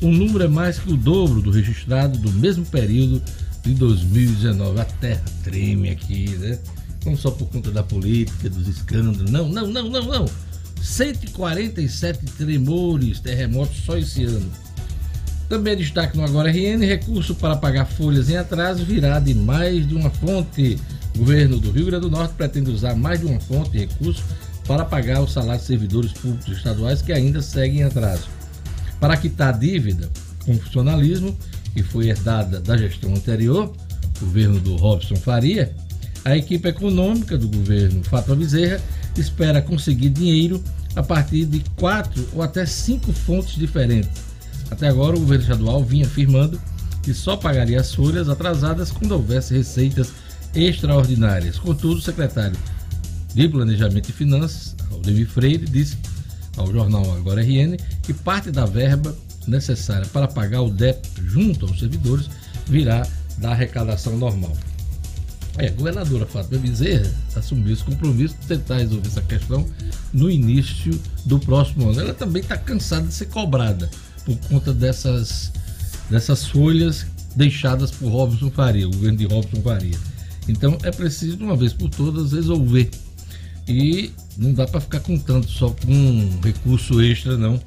[0.00, 3.20] O número é mais que o dobro do registrado do mesmo período
[3.64, 4.80] de 2019.
[4.80, 6.58] A terra treme aqui, né?
[7.04, 9.30] Não só por conta da política, dos escândalos.
[9.30, 10.26] Não, não, não, não, não.
[10.80, 14.50] 147 tremores, terremotos só esse ano.
[15.48, 19.94] Também destaque no Agora RN, recurso para pagar folhas em atraso virá de mais de
[19.94, 20.78] uma fonte.
[21.16, 24.22] O governo do Rio Grande do Norte pretende usar mais de uma fonte de recurso
[24.66, 28.28] para pagar o salário de servidores públicos estaduais que ainda seguem em atraso.
[28.98, 30.10] Para quitar a dívida
[30.44, 31.36] com funcionalismo,
[31.74, 33.72] que foi herdada da gestão anterior,
[34.20, 35.74] governo do Robson Faria,
[36.24, 38.80] a equipe econômica do governo Fátima Bezerra
[39.16, 40.62] espera conseguir dinheiro
[40.96, 44.22] a partir de quatro ou até cinco fontes diferentes.
[44.70, 46.60] Até agora, o governo estadual vinha afirmando
[47.02, 50.12] que só pagaria as folhas atrasadas quando houvesse receitas
[50.54, 51.58] extraordinárias.
[51.58, 52.56] Contudo, o secretário
[53.34, 55.98] de Planejamento e Finanças, Aldemir Freire, disse
[56.56, 59.14] ao jornal Agora RN que parte da verba
[59.46, 62.30] necessária para pagar o débito junto aos servidores
[62.66, 63.06] virá
[63.38, 64.56] da arrecadação normal.
[65.58, 69.66] É, a governadora Fátima Bezerra assumiu esse compromisso de tentar resolver essa questão
[70.12, 72.00] no início do próximo ano.
[72.00, 73.88] Ela também está cansada de ser cobrada
[74.24, 75.52] por conta dessas,
[76.10, 79.98] dessas folhas deixadas por Robson Faria, o governo de Robson Faria.
[80.48, 82.90] Então é preciso, de uma vez por todas, resolver.
[83.66, 87.60] E não dá para ficar contando só com um recurso extra, não.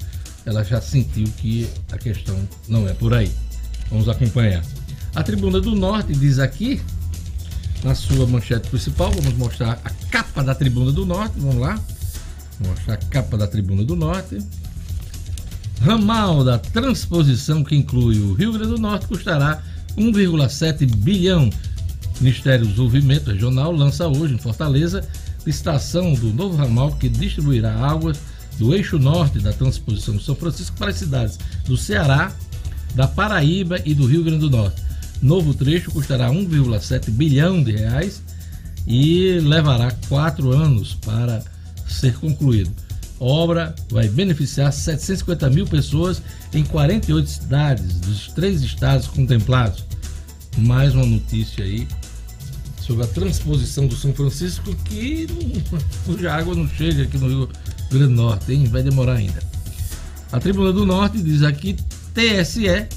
[0.46, 3.32] Ela já sentiu que a questão não é por aí.
[3.90, 4.64] Vamos acompanhar.
[5.16, 6.80] A Tribuna do Norte diz aqui
[7.84, 9.12] na sua manchete principal.
[9.12, 11.40] Vamos mostrar a capa da Tribuna do Norte.
[11.40, 11.80] Vamos lá.
[12.60, 14.38] Vou mostrar a capa da Tribuna do Norte.
[15.82, 19.62] Ramal da transposição que inclui o Rio Grande do Norte custará
[19.98, 21.50] 1,7 bilhão.
[22.20, 25.08] Ministério do Desenvolvimento Regional lança hoje em Fortaleza
[25.48, 28.20] licitação do novo ramal que distribuirá águas
[28.60, 32.34] do eixo norte da transposição de São Francisco para as cidades do Ceará,
[32.94, 34.84] da Paraíba e do Rio Grande do Norte.
[35.22, 38.22] Novo trecho custará 1,7 bilhão de reais
[38.86, 41.42] e levará quatro anos para
[41.88, 42.72] ser concluído.
[43.18, 46.22] Obra vai beneficiar 750 mil pessoas
[46.54, 49.86] em 48 cidades dos três estados contemplados.
[50.58, 51.88] Mais uma notícia aí
[52.88, 55.28] sobre a transposição do São Francisco que
[56.06, 57.50] cuja água não chega aqui no Rio
[57.92, 58.66] Grande do Norte, hein?
[58.66, 59.44] Vai demorar ainda.
[60.32, 61.76] A Tribuna do Norte diz aqui
[62.14, 62.88] TSE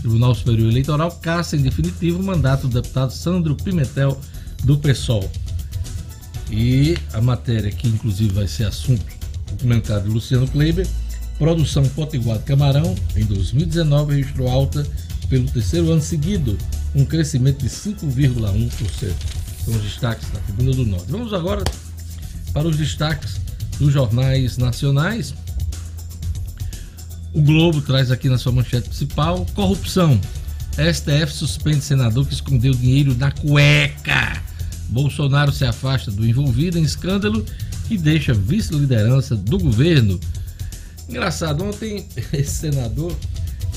[0.00, 4.18] Tribunal Superior Eleitoral caça em definitivo o mandato do deputado Sandro Pimentel
[4.64, 5.30] do PSOL.
[6.50, 9.04] E a matéria que inclusive vai ser assunto
[9.50, 10.86] documentário de Luciano Kleiber,
[11.38, 14.86] produção Potiguar Camarão em 2019 registrou alta
[15.28, 16.56] pelo terceiro ano seguido,
[16.94, 19.12] um crescimento de 5,1%.
[19.64, 21.06] São os destaques da Tribuna do Norte.
[21.10, 21.62] Vamos agora
[22.52, 23.40] para os destaques
[23.78, 25.34] dos jornais nacionais.
[27.32, 30.20] O Globo traz aqui na sua manchete principal: corrupção.
[30.72, 34.42] STF suspende senador que escondeu dinheiro na cueca.
[34.88, 37.44] Bolsonaro se afasta do envolvido em escândalo
[37.88, 40.18] e deixa vice-liderança do governo.
[41.08, 43.16] Engraçado, ontem esse senador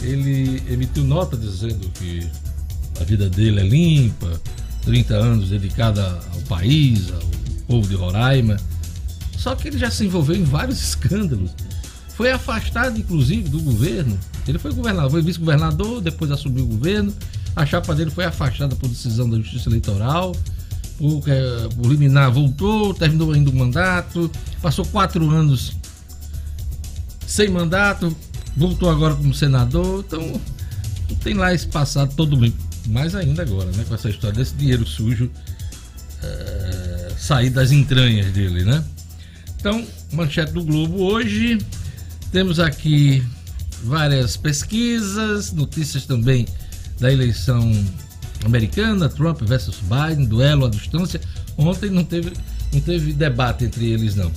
[0.01, 2.27] ele emitiu nota dizendo que
[2.99, 4.41] a vida dele é limpa,
[4.83, 7.21] 30 anos dedicada ao país, ao
[7.67, 8.57] povo de Roraima.
[9.37, 11.51] Só que ele já se envolveu em vários escândalos
[12.15, 14.17] foi afastado, inclusive, do governo.
[14.47, 17.13] Ele foi governador, foi vice-governador, depois assumiu o governo.
[17.55, 20.35] A chapa dele foi afastada por decisão da Justiça Eleitoral.
[20.99, 24.29] O, é, liminar voltou, terminou ainda o mandato,
[24.61, 25.75] passou quatro anos
[27.25, 28.15] sem mandato,
[28.55, 30.05] voltou agora como senador.
[30.07, 30.39] Então,
[31.23, 32.53] tem lá esse passado todo mundo.
[32.87, 33.83] Mais ainda agora, né?
[33.87, 35.31] Com essa história desse dinheiro sujo
[36.21, 38.83] é, sair das entranhas dele, né?
[39.59, 41.57] Então, manchete do Globo hoje.
[42.31, 43.23] Temos aqui
[43.83, 46.47] várias pesquisas, notícias também
[46.99, 47.71] da eleição
[48.45, 51.21] americana, Trump versus Biden, duelo à distância.
[51.57, 52.33] Ontem não teve,
[52.73, 54.31] não teve debate entre eles, não.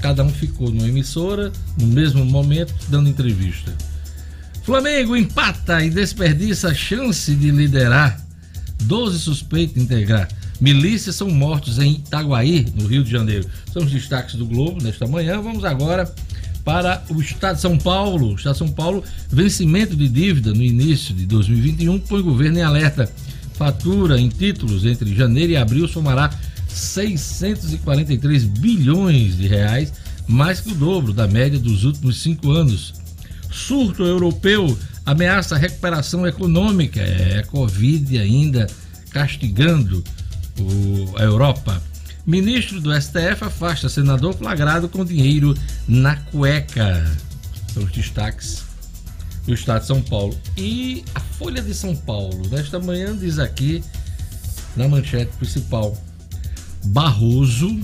[0.00, 3.72] Cada um ficou numa emissora, no mesmo momento, dando entrevista.
[4.62, 8.20] Flamengo empata e desperdiça chance de liderar.
[8.82, 10.28] Doze suspeitos de integrar.
[10.60, 13.48] Milícias são mortos em Itaguaí, no Rio de Janeiro.
[13.72, 15.40] São os destaques do Globo nesta manhã.
[15.40, 16.12] Vamos agora
[16.64, 18.32] para o Estado de São Paulo.
[18.32, 22.58] O Estado de São Paulo, vencimento de dívida no início de 2021, põe o governo
[22.58, 23.10] em alerta.
[23.54, 26.30] Fatura em títulos entre janeiro e abril somará
[26.68, 29.92] 643 bilhões de reais,
[30.28, 33.01] mais que o dobro da média dos últimos cinco anos.
[33.52, 37.00] Surto europeu ameaça a recuperação econômica.
[37.00, 38.66] É, Covid ainda
[39.10, 40.02] castigando
[40.58, 41.82] o, a Europa.
[42.24, 45.54] Ministro do STF afasta senador flagrado com dinheiro
[45.88, 47.04] na cueca.
[47.72, 48.64] São os destaques
[49.44, 50.38] do Estado de São Paulo.
[50.56, 53.82] E a Folha de São Paulo, nesta manhã, diz aqui,
[54.76, 55.96] na manchete principal:
[56.84, 57.80] Barroso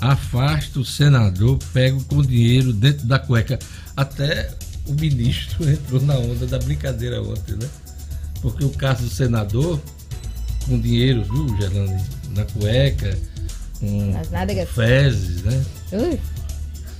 [0.00, 3.58] afasta o senador, pega com dinheiro dentro da cueca.
[3.96, 4.50] Até
[4.86, 7.68] o ministro entrou na onda da brincadeira ontem, né?
[8.42, 9.80] Porque o caso do senador,
[10.66, 12.04] com dinheiro, viu, Gerlane?
[12.34, 13.18] Na cueca,
[13.80, 14.68] com nádegas.
[14.70, 15.64] fezes, né?
[15.92, 16.20] Ui,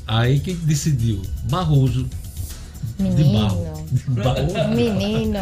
[0.07, 1.21] Aí quem decidiu?
[1.51, 2.09] Barroso.
[2.99, 3.65] De barro.
[3.65, 3.87] menino.
[3.93, 4.75] De barro.
[4.75, 5.39] Menino.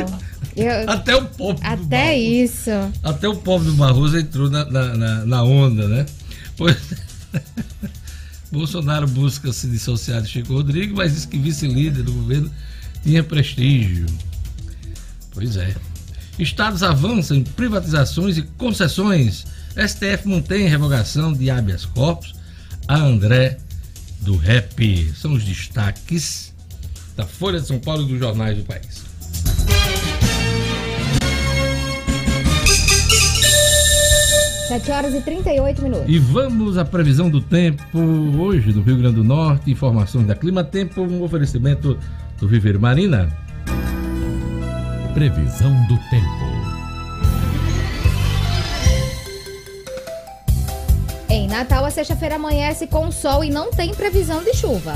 [0.57, 2.71] Eu- Até o povo do até isso.
[3.03, 6.07] Até o povo do Barroso entrou na, na, na- na onda, né?
[6.57, 6.77] Pois.
[8.55, 12.51] Bolsonaro busca se dissociar de Chico Rodrigues, mas diz que vice-líder do governo
[13.03, 14.07] tinha prestígio.
[15.33, 15.75] Pois é.
[16.39, 19.45] Estados avançam em privatizações e concessões.
[19.77, 22.35] STF mantém revogação de habeas corpus
[22.87, 23.59] a André
[24.21, 25.13] do Rap.
[25.17, 26.53] São os destaques
[27.17, 29.14] da Folha de São Paulo e dos jornais do país.
[34.75, 36.09] Sete horas e 38 minutos.
[36.09, 37.81] E vamos à previsão do tempo
[38.37, 39.71] hoje no Rio Grande do Norte.
[39.71, 41.97] Informações da Clima Tempo, um oferecimento
[42.41, 43.29] do Viver Marina.
[45.15, 46.27] Previsão do tempo.
[51.31, 54.95] Em Natal, a sexta-feira amanhece com sol e não tem previsão de chuva.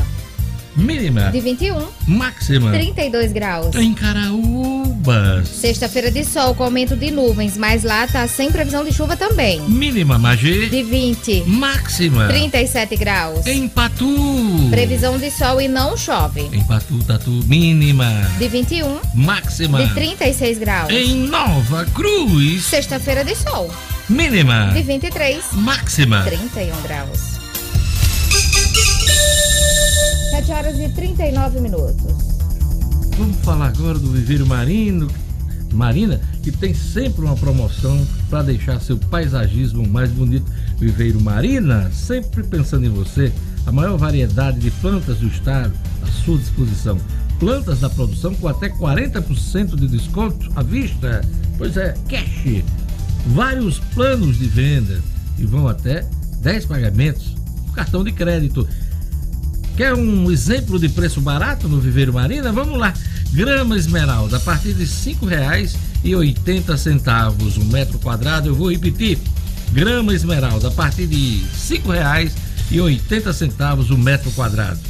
[0.83, 3.75] Mínima, De 21, máxima 32 graus.
[3.75, 5.49] em Caraúbas.
[5.49, 9.61] Sexta-feira de sol com aumento de nuvens, mas lá tá sem previsão de chuva também.
[9.62, 13.45] Mínima, Magê, De 20, máxima 37 graus.
[13.47, 14.07] em Patu.
[14.71, 16.43] Previsão de sol e não chove.
[16.53, 20.91] Em Patu, Tatu, mínima, De 21, máxima de 36 graus.
[20.93, 22.64] em Nova Cruz.
[22.64, 23.69] Sexta-feira de sol.
[24.09, 27.38] Mínima, De 23, máxima 31 graus.
[30.38, 31.96] 7 horas e 39 minutos.
[33.16, 35.09] Vamos falar agora do Viveiro Marino,
[35.72, 40.48] Marina, que tem sempre uma promoção para deixar seu paisagismo mais bonito.
[40.79, 43.33] Viveiro Marina, sempre pensando em você,
[43.66, 45.72] a maior variedade de plantas do estado
[46.03, 46.96] à sua disposição.
[47.40, 51.20] Plantas da produção com até 40% de desconto à vista.
[51.57, 52.62] Pois é, cash.
[53.27, 55.01] Vários planos de venda
[55.37, 56.09] e vão até
[56.42, 57.38] 10 pagamentos
[57.79, 58.68] cartão de crédito.
[59.79, 62.51] Quer um exemplo de preço barato no Viveiro Marina?
[62.51, 62.93] Vamos lá.
[63.31, 68.49] Grama esmeralda a partir de R$ 5,80 o metro quadrado.
[68.49, 69.17] Eu vou repetir.
[69.71, 71.49] Grama esmeralda a partir de R$
[72.73, 74.81] 5,80 o metro quadrado.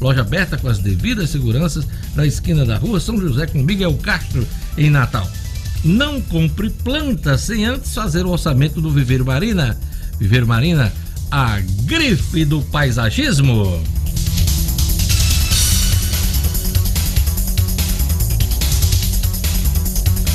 [0.00, 4.48] Loja aberta com as devidas seguranças na esquina da rua São José com Miguel Castro,
[4.78, 5.30] em Natal.
[5.84, 9.78] Não compre planta sem antes fazer o orçamento do Viveiro Marina.
[10.18, 10.90] Viveiro Marina,
[11.30, 13.78] a grife do paisagismo.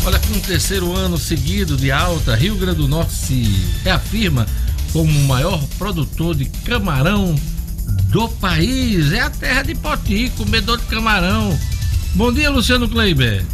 [0.05, 3.43] Olha, com o terceiro ano seguido de alta, Rio Grande do Norte se
[3.85, 4.45] reafirma
[4.91, 7.33] como o maior produtor de camarão
[8.11, 9.13] do país.
[9.13, 11.57] É a terra de Poti, comedor de camarão.
[12.15, 13.45] Bom dia, Luciano Kleiber.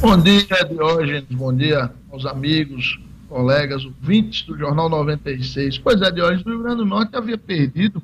[0.00, 1.26] Bom dia, Diógenes.
[1.32, 5.76] Bom dia aos amigos, colegas, ouvintes do Jornal 96.
[5.76, 8.02] Pois é, Diógenes, o Rio Grande do Norte havia perdido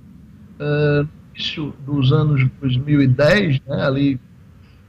[0.60, 4.20] eh, no início dos anos 2010, né, ali,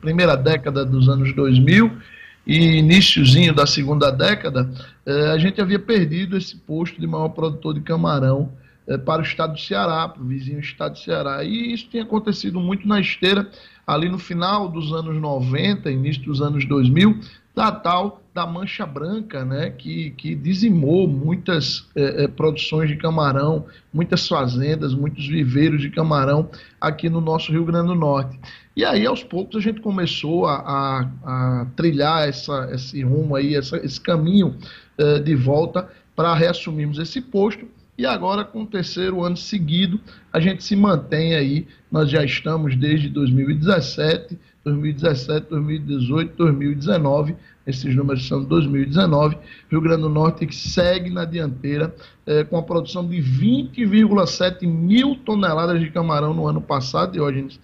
[0.02, 2.17] primeira década dos anos 2000
[2.48, 4.72] e iníciozinho da segunda década,
[5.06, 8.54] eh, a gente havia perdido esse posto de maior produtor de camarão
[8.88, 11.44] eh, para o estado do Ceará, para o vizinho estado do Ceará.
[11.44, 13.50] E isso tinha acontecido muito na esteira,
[13.86, 17.20] ali no final dos anos 90, início dos anos 2000,
[17.54, 23.66] da tal da mancha branca, né, que, que dizimou muitas eh, eh, produções de camarão,
[23.92, 26.48] muitas fazendas, muitos viveiros de camarão
[26.80, 28.40] aqui no nosso Rio Grande do Norte.
[28.76, 33.56] E aí, aos poucos, a gente começou a, a- a trilhar essa, esse rumo aí,
[33.56, 34.56] essa- esse caminho
[35.00, 37.66] eh, de volta para reassumirmos esse posto.
[37.98, 40.00] E agora, com o terceiro ano seguido,
[40.32, 41.68] a gente se mantém aí.
[41.92, 47.36] Nós já estamos desde 2017, 2017, 2018, 2019.
[47.68, 49.38] Esses números são de 2019.
[49.70, 51.94] Rio Grande do Norte que segue na dianteira
[52.26, 57.60] eh, com a produção de 20,7 mil toneladas de camarão no ano passado, Diógenes.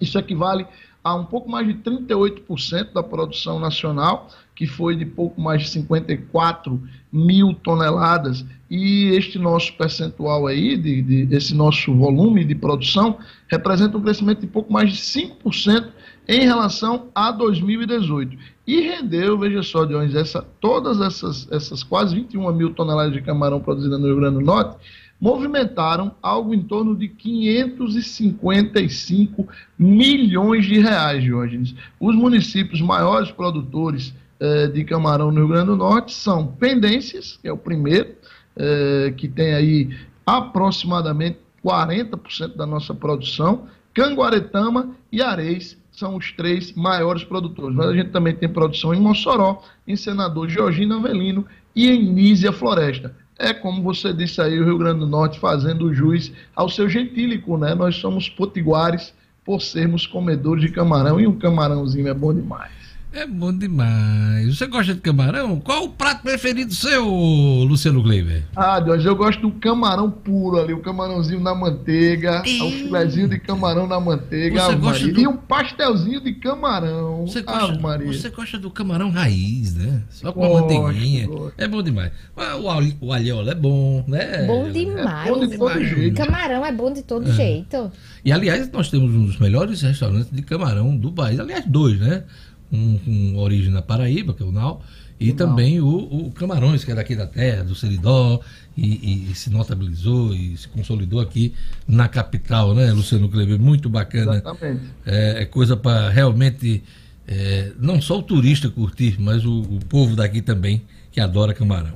[0.00, 0.66] Isso equivale
[1.02, 5.68] a um pouco mais de 38% da produção nacional, que foi de pouco mais de
[5.70, 13.18] 54 mil toneladas e este nosso percentual aí, de, de, esse nosso volume de produção,
[13.48, 15.88] representa um crescimento de pouco mais de 5%
[16.30, 18.38] em relação a 2018.
[18.64, 23.58] E rendeu, veja só, Dionis, essa, todas essas, essas quase 21 mil toneladas de camarão
[23.58, 24.76] produzidas no Rio Grande do Norte
[25.20, 31.74] movimentaram algo em torno de 555 milhões de reais, Diógenes.
[31.98, 37.48] Os municípios maiores produtores eh, de camarão no Rio Grande do Norte são Pendências, que
[37.48, 38.14] é o primeiro,
[38.56, 39.90] eh, que tem aí
[40.24, 47.76] aproximadamente 40% da nossa produção, Canguaretama e Areis são os três maiores produtores.
[47.76, 52.50] Mas a gente também tem produção em Mossoró, em Senador Georgina Avelino e em Nízia
[52.52, 56.90] Floresta é como você disse aí, o Rio Grande do Norte fazendo jus ao seu
[56.90, 57.74] gentílico, né?
[57.74, 62.79] Nós somos potiguares por sermos comedores de camarão e um camarãozinho é bom demais.
[63.12, 64.56] É bom demais.
[64.56, 65.58] Você gosta de camarão?
[65.58, 68.44] Qual o prato preferido seu, Luciano Kleiber?
[68.54, 72.62] Ah, Deus, eu gosto do camarão puro ali, o camarãozinho na manteiga, e...
[72.62, 75.12] o filézinho de camarão na manteiga, você gosta Maria.
[75.12, 75.20] do...
[75.22, 77.26] e um pastelzinho de camarão.
[77.26, 78.12] Você gosta, ah, Maria.
[78.12, 80.02] você gosta do camarão raiz, né?
[80.10, 81.26] Só com Gosto, a manteiguinha.
[81.26, 81.54] gosto.
[81.58, 82.12] É bom demais.
[82.36, 84.46] Mas O alho, o alhola é bom, né?
[84.46, 85.26] Bom demais.
[85.28, 86.16] É bom de todo jeito.
[86.16, 87.32] Camarão é bom de todo É.
[87.32, 87.90] jeito.
[88.24, 91.40] E aliás, nós temos um dos melhores restaurantes de camarão do país.
[91.40, 92.22] Aliás, dois, né?
[92.72, 94.82] Um com origem na Paraíba, que é o Nau,
[95.18, 98.40] e também o, o Camarões, que é daqui da terra, do Seridó,
[98.76, 101.52] e, e se notabilizou e se consolidou aqui
[101.86, 103.58] na capital, né, Luciano Kleber?
[103.58, 104.36] Muito bacana.
[104.36, 104.80] Exatamente.
[105.04, 106.82] É, é coisa para realmente
[107.28, 111.94] é, não só o turista curtir, mas o, o povo daqui também que adora camarão.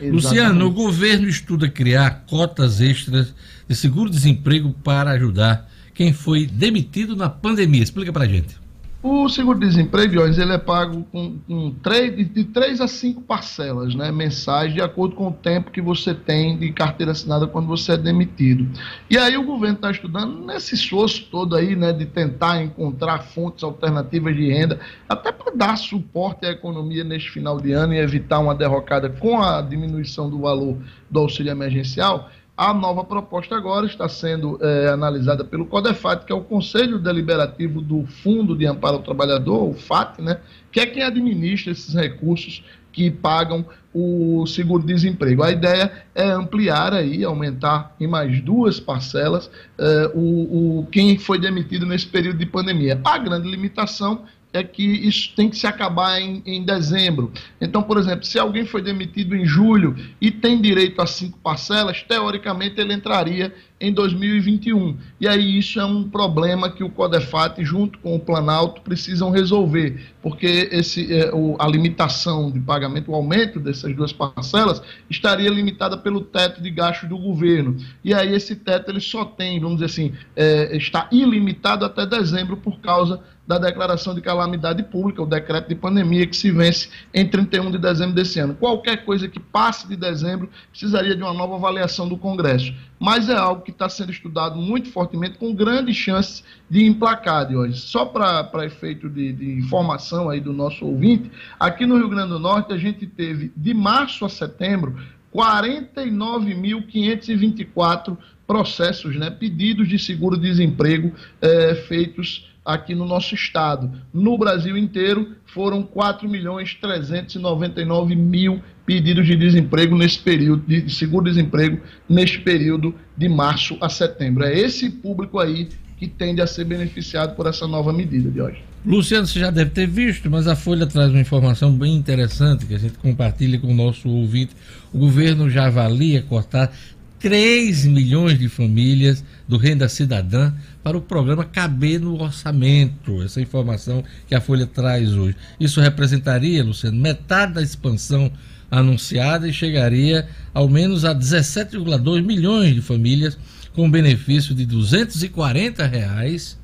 [0.00, 3.34] Luciano, o governo estuda criar cotas extras
[3.68, 7.82] de seguro-desemprego para ajudar quem foi demitido na pandemia.
[7.82, 8.59] Explica pra gente.
[9.02, 14.74] O seguro-desemprego, ele é pago com, com três, de três a cinco parcelas né, mensais,
[14.74, 18.68] de acordo com o tempo que você tem de carteira assinada quando você é demitido.
[19.08, 23.64] E aí o governo está estudando nesse esforço todo aí, né, de tentar encontrar fontes
[23.64, 28.38] alternativas de renda, até para dar suporte à economia neste final de ano e evitar
[28.38, 30.76] uma derrocada com a diminuição do valor
[31.10, 32.28] do auxílio emergencial.
[32.60, 37.80] A nova proposta agora está sendo eh, analisada pelo CODEFAT, que é o Conselho Deliberativo
[37.80, 40.38] do Fundo de Amparo ao Trabalhador, o FAT, né,
[40.70, 45.42] que é quem administra esses recursos que pagam o seguro-desemprego.
[45.42, 51.38] A ideia é ampliar aí, aumentar em mais duas parcelas eh, o, o quem foi
[51.38, 53.00] demitido nesse período de pandemia.
[53.02, 57.32] A grande limitação é que isso tem que se acabar em, em dezembro.
[57.60, 62.02] Então, por exemplo, se alguém foi demitido em julho e tem direito a cinco parcelas,
[62.02, 64.96] teoricamente ele entraria em 2021.
[65.20, 70.00] E aí isso é um problema que o Codefat, junto com o Planalto, precisam resolver,
[70.20, 75.96] porque esse, é, o, a limitação de pagamento, o aumento dessas duas parcelas, estaria limitada
[75.96, 77.76] pelo teto de gastos do governo.
[78.04, 82.56] E aí esse teto ele só tem, vamos dizer assim, é, está ilimitado até dezembro
[82.56, 87.26] por causa da declaração de calamidade pública, o decreto de pandemia que se vence em
[87.26, 88.54] 31 de dezembro desse ano.
[88.54, 92.72] Qualquer coisa que passe de dezembro precisaria de uma nova avaliação do Congresso.
[92.96, 97.56] Mas é algo que está sendo estudado muito fortemente, com grandes chances de emplacar de
[97.56, 97.80] hoje.
[97.80, 102.38] Só para efeito de, de informação aí do nosso ouvinte, aqui no Rio Grande do
[102.38, 104.96] Norte a gente teve de março a setembro
[105.34, 113.90] 49.524 processos, né, pedidos de seguro-desemprego eh, feitos aqui no nosso estado.
[114.12, 121.80] No Brasil inteiro, foram 4 milhões 399 mil pedidos de desemprego nesse período, de seguro-desemprego,
[122.08, 124.44] neste período de março a setembro.
[124.44, 128.62] É esse público aí que tende a ser beneficiado por essa nova medida de hoje.
[128.84, 132.74] Luciano, você já deve ter visto, mas a Folha traz uma informação bem interessante que
[132.74, 134.56] a gente compartilha com o nosso ouvinte.
[134.90, 136.72] O governo já avalia cortar
[137.18, 143.22] 3 milhões de famílias do Renda Cidadã para o programa caber no orçamento.
[143.22, 145.36] Essa informação que a Folha traz hoje.
[145.58, 148.32] Isso representaria, Luciano, metade da expansão
[148.70, 153.36] anunciada e chegaria ao menos a 17,2 milhões de famílias
[153.74, 156.58] com benefício de 240 reais,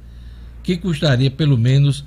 [0.63, 2.05] que custaria pelo menos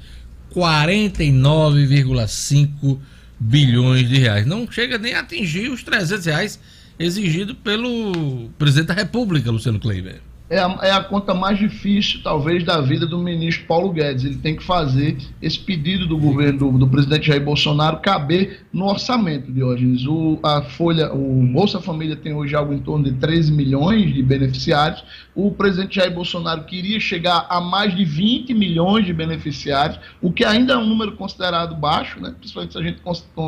[0.54, 3.00] 49,5
[3.40, 4.46] bilhões de reais.
[4.46, 6.60] Não chega nem a atingir os 300 reais
[6.98, 10.22] exigido pelo presidente da República, Luciano Kleiber.
[10.50, 14.26] É a, é a, conta mais difícil, talvez, da vida do ministro Paulo Guedes.
[14.26, 18.86] Ele tem que fazer esse pedido do governo do, do presidente Jair Bolsonaro caber no
[18.86, 20.08] orçamento de hoje.
[20.08, 24.24] O, a Folha, o Bolsa Família tem hoje algo em torno de 13 milhões de
[24.24, 25.04] beneficiários.
[25.36, 30.44] O presidente Jair Bolsonaro queria chegar a mais de 20 milhões de beneficiários, o que
[30.44, 32.34] ainda é um número considerado baixo, né?
[32.40, 33.00] principalmente se a gente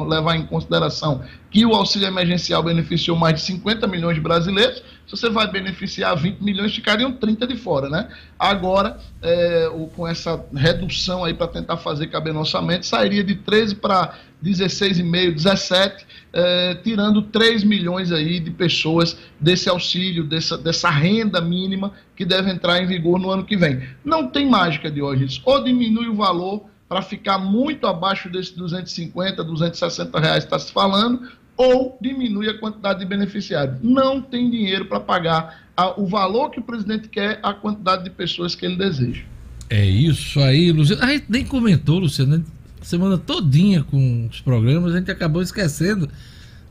[0.08, 1.22] levar em consideração
[1.52, 4.82] que o auxílio emergencial beneficiou mais de 50 milhões de brasileiros.
[5.06, 8.08] Se você vai beneficiar 20 milhões, ficariam 30 de fora, né?
[8.40, 13.76] Agora, é, com essa redução aí para tentar fazer caber no orçamento, sairia de 13
[13.76, 21.42] para 16,5, 17, é, tirando 3 milhões aí de pessoas desse auxílio, dessa, dessa renda
[21.42, 23.84] mínima que deve entrar em vigor no ano que vem.
[24.06, 29.42] Não tem mágica de hoje, ou diminui o valor para ficar muito abaixo desses 250,
[29.46, 31.26] 260 reais que está se falando,
[31.62, 33.78] ou diminui a quantidade de beneficiários.
[33.84, 38.10] Não tem dinheiro para pagar a, o valor que o presidente quer, a quantidade de
[38.10, 39.22] pessoas que ele deseja.
[39.70, 41.04] É isso aí, Luciano.
[41.04, 42.44] A gente nem comentou, Luciano,
[42.82, 46.10] semana todinha com os programas, a gente acabou esquecendo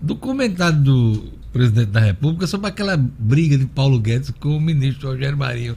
[0.00, 5.08] do comentário do presidente da República sobre aquela briga de Paulo Guedes com o ministro
[5.08, 5.76] Rogério Marinho.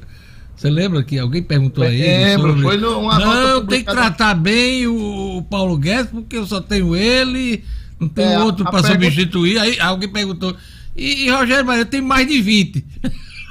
[0.55, 2.03] Você lembra que alguém perguntou a ele?
[2.03, 2.63] Lembro, sobre...
[2.63, 7.63] foi uma Não, tem que tratar bem o Paulo Guedes, porque eu só tenho ele,
[8.03, 9.05] não tem é, outro para pergunta...
[9.05, 9.57] substituir.
[9.59, 10.55] Aí alguém perguntou.
[10.95, 12.85] E, e Rogério Marinho tem mais de 20.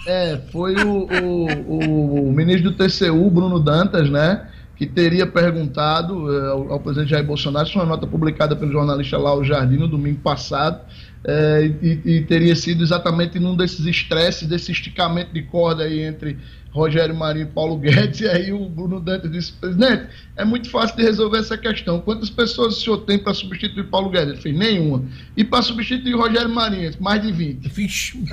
[0.07, 4.47] É, foi o, o, o, ministro do TCU, Bruno Dantas, né?
[4.77, 8.73] que teria perguntado uh, ao, ao, presidente Jair Bolsonaro, isso é uma nota publicada pelo
[8.73, 10.81] jornalista Lau Jardim no domingo passado,
[11.25, 16.39] uh, e, e, teria sido exatamente num desses estresses, desse esticamento de corda aí entre
[16.71, 20.07] Rogério Marinho e Paulo Guedes, e aí o Bruno Dante disse, presidente,
[20.37, 22.01] é muito fácil de resolver essa questão.
[22.01, 24.33] Quantas pessoas o senhor tem para substituir Paulo Guedes?
[24.33, 25.05] Ele fez, nenhuma.
[25.37, 26.91] E para substituir Rogério Marinho?
[26.99, 27.69] Mais de 20.
[27.69, 28.25] Vixe,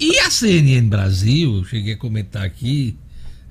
[0.00, 2.96] e a CNN Brasil, cheguei a comentar aqui,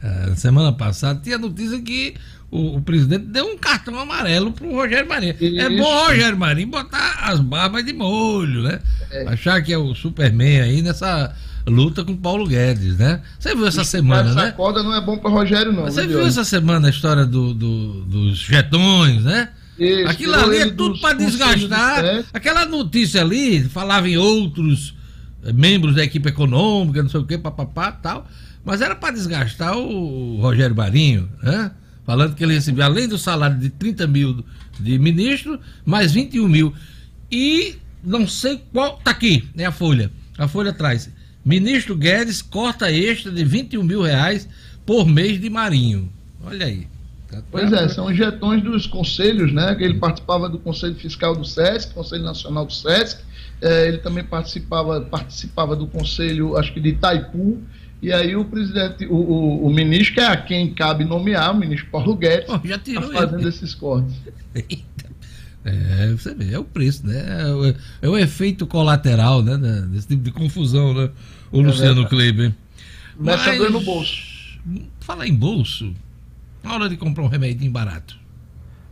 [0.04, 2.16] uh, semana passada, tinha notícia que
[2.54, 5.36] o, o, presidente deu um cartão amarelo pro Rogério Marinho.
[5.42, 5.60] Isso.
[5.60, 8.80] É bom Rogério Marinho botar as barbas de molho, né?
[9.12, 9.28] É.
[9.28, 11.36] Achar que é o Superman aí nessa
[11.66, 13.22] luta com Paulo Guedes, né?
[13.40, 14.48] Você viu essa semana, essa né?
[14.50, 15.86] Essa corda não é bom para Rogério, não.
[15.86, 19.50] Você viu essa semana a história do, do dos jetões, né?
[19.80, 22.04] Isso, Aquilo ali é tudo para desgastar.
[22.32, 24.94] Aquela notícia ali falava em outros
[25.44, 28.28] eh, membros da equipe econômica, não sei o que, papapá tal.
[28.64, 31.72] Mas era para desgastar o Rogério Marinho, né?
[32.06, 34.44] Falando que ele recebia, além do salário de 30 mil
[34.80, 36.74] de ministro, mais 21 mil.
[37.32, 38.98] E não sei qual.
[39.04, 39.66] Tá aqui, né?
[39.66, 40.12] A folha.
[40.38, 41.10] A folha traz.
[41.46, 44.48] Ministro Guedes corta extra de 21 mil reais
[44.86, 46.12] por mês de Marinho.
[46.44, 46.88] Olha aí.
[47.30, 49.74] Tá pois é, são jetões dos conselhos, né?
[49.76, 53.22] Que ele participava do Conselho Fiscal do SESC, Conselho Nacional do SESC.
[53.62, 57.62] É, ele também participava, participava do Conselho, acho que de Itaipu.
[58.04, 61.58] E aí o presidente, o, o, o, ministro, que é a quem cabe nomear, o
[61.58, 63.48] ministro Paulo Guedes, está fazendo ele.
[63.48, 64.14] esses cortes.
[65.66, 67.24] É, você vê, é o preço, né?
[67.42, 69.56] É o, é o efeito colateral, né?
[69.88, 71.10] Desse tipo de confusão, né?
[71.54, 72.54] O é Luciano Kleber.
[73.18, 74.22] Mexe Mas, no bolso.
[75.00, 75.94] Fala em bolso,
[76.62, 78.20] na hora de comprar um remedinho barato.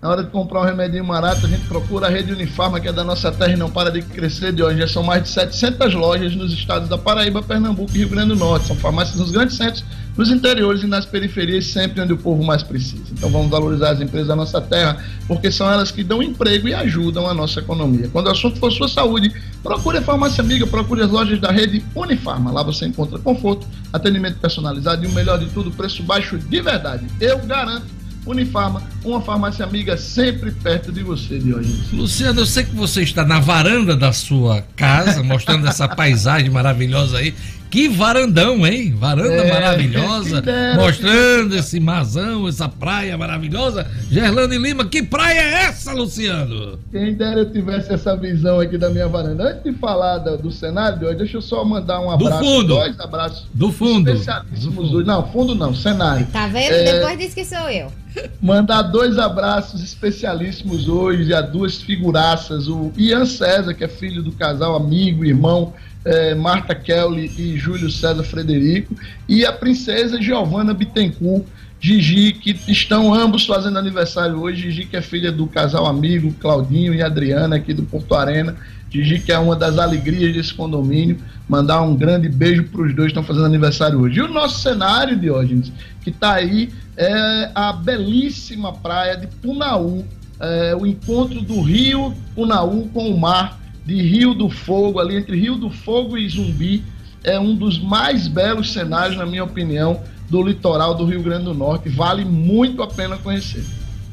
[0.02, 2.92] Na hora de comprar um remedinho barato, a gente procura a rede Unifarma, que é
[2.92, 4.80] da nossa terra e não para de crescer de hoje.
[4.80, 8.36] Já são mais de 700 lojas nos estados da Paraíba, Pernambuco e Rio Grande do
[8.36, 8.66] Norte.
[8.66, 9.86] São farmácias nos grandes centros,
[10.18, 13.04] nos interiores e nas periferias, sempre onde o povo mais precisa.
[13.12, 14.98] Então vamos valorizar as empresas da nossa terra,
[15.28, 18.10] porque são elas que dão emprego e ajudam a nossa economia.
[18.12, 19.32] Quando o assunto for sua saúde,
[19.62, 22.52] procure a farmácia amiga, procure as lojas da rede Unifarma.
[22.52, 27.06] Lá você encontra conforto, atendimento personalizado e o melhor de tudo, preço baixo de verdade.
[27.20, 31.98] Eu garanto Unifarma, uma farmácia amiga sempre perto de você, Dionísio.
[31.98, 37.18] Luciano, eu sei que você está na varanda da sua casa, mostrando essa paisagem maravilhosa
[37.18, 37.34] aí.
[37.72, 38.94] Que varandão, hein?
[38.94, 40.44] Varanda é, maravilhosa,
[40.76, 43.88] mostrando esse mazão, essa praia maravilhosa.
[44.10, 46.78] Gerlane Lima, que praia é essa, Luciano?
[46.92, 49.52] Quem dera eu tivesse essa visão aqui da minha varanda.
[49.52, 52.40] Antes de falar do, do cenário de hoje, deixa eu só mandar um abraço.
[52.40, 52.76] Do fundo.
[52.76, 53.48] Dois abraços.
[53.54, 54.12] Do fundo.
[54.12, 55.06] Especialíssimos fundo.
[55.06, 56.28] Não, fundo não, cenário.
[56.28, 56.74] Tá vendo?
[56.74, 57.00] É...
[57.00, 57.90] Depois disse que sou eu.
[58.42, 62.68] Mandar dois abraços especialíssimos hoje a duas figuraças.
[62.68, 65.74] O Ian César, que é filho do casal, amigo, irmão
[66.04, 68.96] é, Marta Kelly e Júlio César Frederico,
[69.28, 71.46] e a princesa Giovanna Bittencourt,
[71.82, 74.70] Gigi, que estão ambos fazendo aniversário hoje.
[74.70, 78.56] Gigi, que é filha do casal amigo Claudinho e Adriana, aqui do Porto Arena.
[78.92, 81.18] Gigi, que é uma das alegrias desse condomínio.
[81.50, 84.20] Mandar um grande beijo para os dois que estão fazendo aniversário hoje.
[84.20, 85.72] E o nosso cenário, Diógenes,
[86.04, 90.06] que está aí, é a belíssima praia de Punaú.
[90.40, 93.61] É, o encontro do rio Punaú com o mar
[93.92, 96.84] de Rio do Fogo, ali entre Rio do Fogo e Zumbi,
[97.24, 101.54] é um dos mais belos cenários, na minha opinião, do litoral do Rio Grande do
[101.54, 101.90] Norte.
[101.90, 103.64] Vale muito a pena conhecer.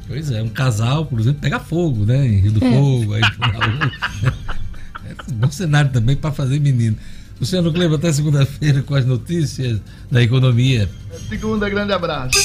[0.07, 2.27] Pois é, um casal, por exemplo, pega fogo, né?
[2.27, 2.71] Em Rio do é.
[2.73, 3.23] Fogo, aí
[5.05, 6.97] é um bom cenário também para fazer menino.
[7.41, 10.89] Luciano Kleber, até segunda-feira com as notícias da economia.
[11.29, 12.37] Segunda, grande abraço.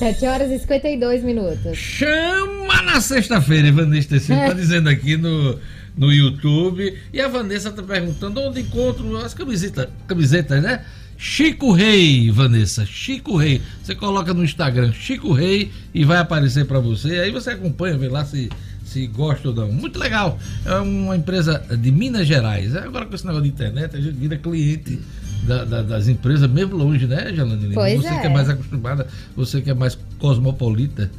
[0.00, 1.76] 7 horas e 52 minutos.
[1.76, 5.58] Chama na sexta-feira, Ivanês Tecido tá dizendo aqui no,
[5.96, 6.96] no YouTube.
[7.12, 10.82] E a Vanessa tá perguntando onde encontro as camisetas, camisetas, né?
[11.16, 13.60] Chico Rei, Vanessa, Chico Rei.
[13.82, 17.20] Você coloca no Instagram Chico Rei e vai aparecer para você.
[17.20, 18.48] Aí você acompanha, vê lá se,
[18.84, 19.70] se gosta ou não.
[19.70, 20.38] Muito legal.
[20.64, 22.74] É uma empresa de Minas Gerais.
[22.74, 24.98] Agora com esse negócio de internet, a gente vira cliente
[25.46, 27.74] da- da- das empresas, mesmo longe, né, Jalanine?
[27.74, 28.20] Pois você é.
[28.20, 31.10] que é mais acostumada, você que é mais cosmopolita.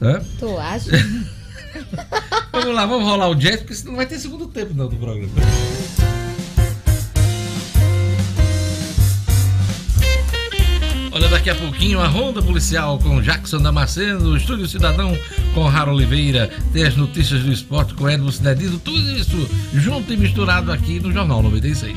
[0.00, 0.22] Né?
[0.38, 0.90] Tu acha?
[2.52, 4.96] Vamos lá, vamos rolar o jazz, porque senão não vai ter segundo tempo não do
[4.96, 5.32] programa.
[11.12, 15.18] Olha, daqui a pouquinho a Ronda Policial com Jackson Damasceno, o Estúdio Cidadão
[15.52, 20.16] com Raro Oliveira, tem as notícias do esporte com Edmo Cinedino, tudo isso junto e
[20.16, 21.96] misturado aqui no Jornal 96.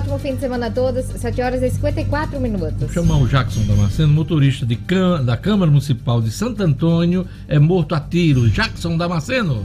[0.00, 1.04] Ótimo fim de semana a todos.
[1.04, 2.74] 7 horas e 54 minutos.
[2.78, 4.78] Vou chamar o Jackson Damasceno, motorista de
[5.24, 8.48] da Câmara Municipal de Santo Antônio, é morto a tiro.
[8.48, 9.64] Jackson Damasceno.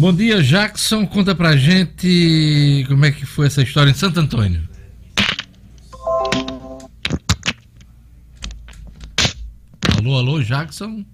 [0.00, 1.06] Bom dia, Jackson.
[1.06, 4.66] Conta pra gente como é que foi essa história em Santo Antônio.
[9.98, 11.04] Alô, alô, Jackson.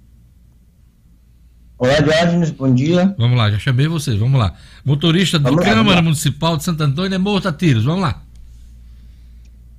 [1.76, 3.12] Olá, Diógenes, bom dia.
[3.18, 4.54] Vamos lá, já chamei vocês, vamos lá.
[4.84, 6.00] Motorista do lá, Câmara.
[6.00, 8.22] Municipal de Santo Antônio é morto a tiros, vamos lá.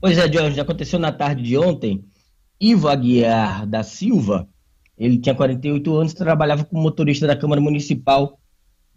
[0.01, 2.03] Pois é, Diógenes, aconteceu na tarde de ontem.
[2.59, 4.45] Ivo Aguiar da Silva,
[4.97, 8.37] ele tinha 48 anos, trabalhava como motorista da Câmara Municipal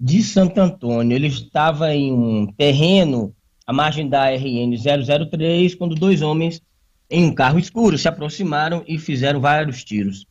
[0.01, 1.15] de Santo Antônio.
[1.15, 3.35] Ele estava em um terreno
[3.67, 4.75] à margem da RN
[5.29, 6.63] 003, quando dois homens
[7.11, 10.27] em um carro escuro se aproximaram e fizeram vários tiros.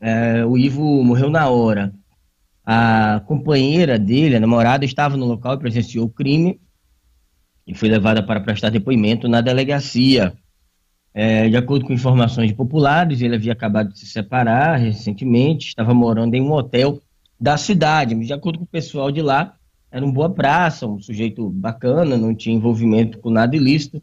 [0.00, 1.92] É, o Ivo morreu na hora.
[2.64, 6.60] A companheira dele, a namorada, estava no local e presenciou o crime
[7.66, 10.32] e foi levada para prestar depoimento na delegacia.
[11.12, 16.34] É, de acordo com informações populares, ele havia acabado de se separar recentemente, estava morando
[16.34, 17.00] em um hotel
[17.38, 18.14] da cidade.
[18.14, 19.54] De acordo com o pessoal de lá,
[19.90, 24.02] era uma boa praça, um sujeito bacana, não tinha envolvimento com nada ilícito.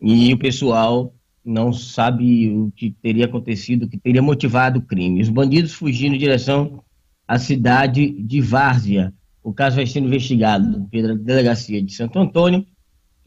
[0.00, 1.14] E o pessoal
[1.44, 5.20] não sabe o que teria acontecido, o que teria motivado o crime.
[5.20, 6.82] Os bandidos fugiram em direção
[7.26, 9.12] à cidade de Várzea.
[9.42, 12.66] O caso vai sendo investigado pela delegacia de Santo Antônio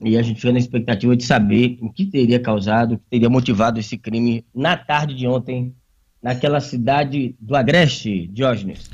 [0.03, 3.29] e a gente fica na expectativa de saber o que teria causado, o que teria
[3.29, 5.75] motivado esse crime na tarde de ontem,
[6.21, 8.89] naquela cidade do Agreste, Diógenes.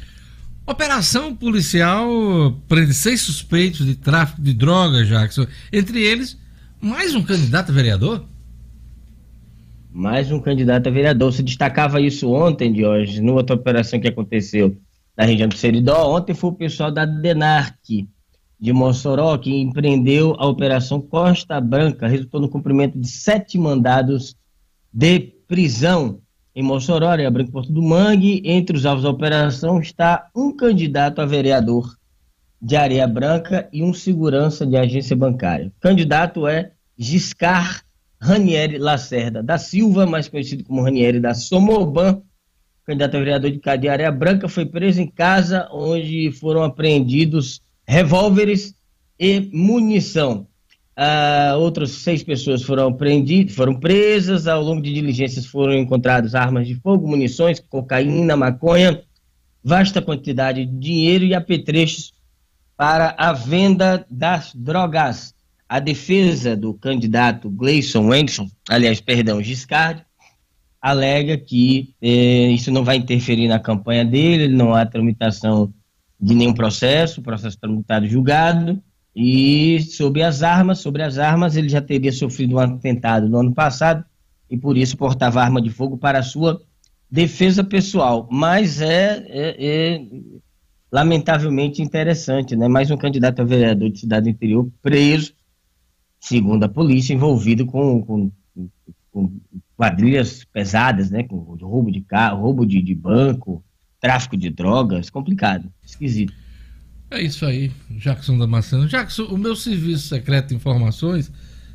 [0.69, 2.09] Operação policial
[2.67, 5.47] prende seis suspeitos de tráfico de drogas, Jackson.
[5.71, 6.37] Entre eles,
[6.81, 8.25] mais um candidato a vereador?
[9.89, 11.31] Mais um candidato a vereador.
[11.31, 14.77] Se destacava isso ontem, Diógenes, numa outra operação que aconteceu
[15.15, 16.13] na região do Seridó.
[16.13, 18.05] Ontem foi o pessoal da DENARC
[18.59, 24.35] de Mossoró que empreendeu a Operação Costa Branca, resultou no cumprimento de sete mandados
[24.91, 26.19] de prisão
[26.57, 28.41] em Mossoró, Areia Branca Porto do Mangue.
[28.43, 31.95] Entre os alvos da operação está um candidato a vereador
[32.59, 35.67] de Areia Branca e um segurança de agência bancária.
[35.67, 37.83] O candidato é Giscar
[38.19, 42.23] Ranieri Lacerda da Silva, mais conhecido como Ranieri da Somoban,
[42.83, 48.73] candidato a vereador de Cadeia Areia Branca, foi preso em casa, onde foram apreendidos revólveres
[49.19, 50.46] e munição.
[50.99, 54.47] Ah, outras seis pessoas foram apreendidas, foram presas.
[54.47, 59.03] Ao longo de diligências foram encontradas armas de fogo, munições, cocaína, maconha,
[59.63, 62.13] vasta quantidade de dinheiro e apetrechos
[62.75, 65.35] para a venda das drogas.
[65.69, 70.03] A defesa do candidato Gleison Wenson, aliás, perdão, Giscard,
[70.81, 75.71] alega que eh, isso não vai interferir na campanha dele, não há tramitação
[76.19, 78.81] de nenhum processo, processo tramitado julgado.
[79.19, 83.51] E sobre as armas, sobre as armas, ele já teria sofrido um atentado no ano
[83.51, 84.05] passado
[84.47, 86.61] e por isso portava arma de fogo para sua
[87.09, 88.27] defesa pessoal.
[88.31, 90.01] Mas é, é, é
[90.91, 92.67] lamentavelmente interessante, né?
[92.67, 95.33] Mais um candidato a vereador de cidade interior preso,
[96.19, 98.31] segundo a polícia, envolvido com, com,
[99.11, 99.31] com
[99.75, 101.23] quadrilhas pesadas, né?
[101.23, 103.63] Com roubo de carro, roubo de, de banco,
[103.99, 106.35] tráfico de drogas, complicado, esquisito.
[107.09, 108.87] É isso aí, Jackson Damasceno.
[108.87, 111.31] Jackson, o meu serviço secreto de informações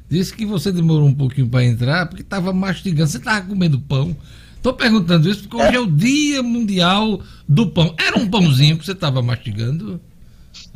[0.08, 3.10] disse que você demorou um pouquinho para entrar porque estava mastigando.
[3.10, 4.14] Você estava comendo pão.
[4.62, 7.94] Tô perguntando isso porque hoje é o Dia Mundial do Pão.
[7.98, 10.00] Era um pãozinho que você estava mastigando?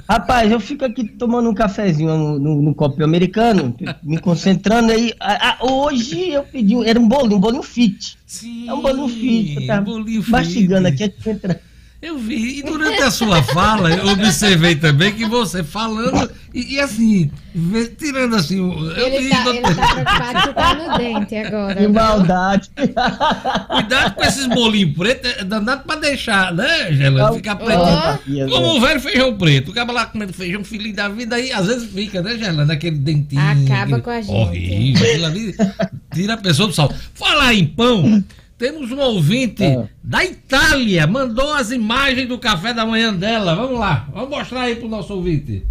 [0.08, 5.12] Rapaz, eu fico aqui tomando um cafezinho no, no, no copo americano, me concentrando aí.
[5.20, 8.16] Ah, ah, hoje eu pedi, um, era um bolinho, um bolinho fit.
[8.24, 9.56] Sim, é um bolinho fit.
[9.56, 10.30] Eu tava bolinho fit.
[10.30, 11.60] mastigando aqui antes de entrar.
[12.06, 16.80] Eu vi, e durante a sua fala, eu observei também que você falando, e, e
[16.80, 17.28] assim,
[17.98, 19.30] tirando assim, eu Ele vi.
[19.30, 21.74] tá, doutor- ele tá preocupado se tá no dente agora.
[21.74, 22.70] Que maldade.
[23.68, 27.32] Cuidado com esses bolinhos pretos, é danado pra deixar, né, Gela?
[27.34, 27.80] Ficar preto.
[27.80, 28.18] Ó.
[28.50, 29.70] Como o velho feijão preto.
[29.72, 32.64] O cara lá comendo feijão, filhinho da vida, aí às vezes fica, né, Gela?
[32.64, 33.42] Naquele dentinho.
[33.42, 34.30] Acaba aquele- com a gente.
[34.32, 35.54] Horrível.
[36.14, 36.94] Tira a pessoa do salto.
[37.14, 38.22] Falar em pão,
[38.58, 39.88] temos um ouvinte É.
[40.02, 43.54] da Itália, mandou as imagens do café da manhã dela.
[43.54, 45.62] Vamos lá, vamos mostrar aí pro nosso ouvinte.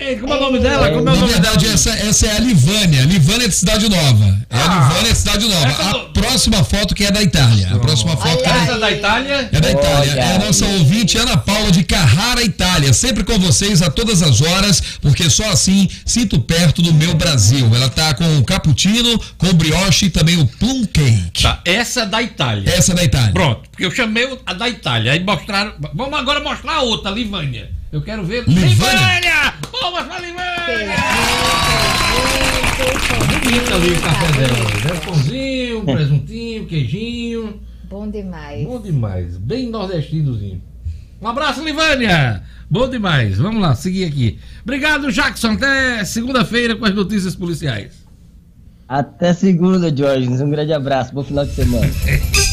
[0.00, 0.88] Ei, como é o nome dela?
[0.90, 1.74] Como é o Na nome verdade, dela?
[1.74, 3.02] essa, essa é a Livânia.
[3.04, 4.36] Livânia de Cidade Nova.
[4.50, 4.88] É a Ah.
[4.88, 5.66] Livânia de Cidade Nova.
[5.68, 7.68] Essa A do- próxima foto que é da Itália.
[7.72, 9.48] A próxima foto que é Essa é da Itália?
[9.52, 10.12] É da Itália.
[10.12, 12.92] Olha É a nossa ouvinte Ana Paula de Carrara, Itália.
[12.92, 17.70] Sempre com vocês a todas as horas, porque só assim sinto perto do meu Brasil.
[17.74, 21.42] Ela tá com o cappuccino, com o brioche e também o plum cake.
[21.42, 22.70] Tá, essa é da Itália.
[22.74, 23.32] Essa é da Itália.
[23.32, 25.12] Pronto, porque eu chamei a da Itália.
[25.12, 25.72] Aí mostraram.
[25.94, 27.70] Vamos agora mostrar a outra, Livânia.
[27.92, 28.48] Eu quero ver.
[28.48, 29.52] Livânia?
[29.70, 30.96] Palmas pra Livânia!
[33.28, 34.94] Bonita ali o café dela.
[34.94, 35.00] Né?
[35.04, 37.60] Pãozinho, presuntinho, queijinho.
[37.90, 38.66] Bom demais.
[38.66, 39.36] Bom demais.
[39.36, 40.62] Bem nordestinozinho.
[41.20, 42.42] Um abraço, Livânia!
[42.70, 43.36] Bom demais.
[43.36, 44.38] Vamos lá, seguir aqui.
[44.62, 45.50] Obrigado, Jackson.
[45.52, 48.06] Até segunda-feira com as notícias policiais.
[48.88, 50.30] Até segunda, Jorge.
[50.30, 51.12] Um grande abraço.
[51.12, 51.86] Bom final de semana.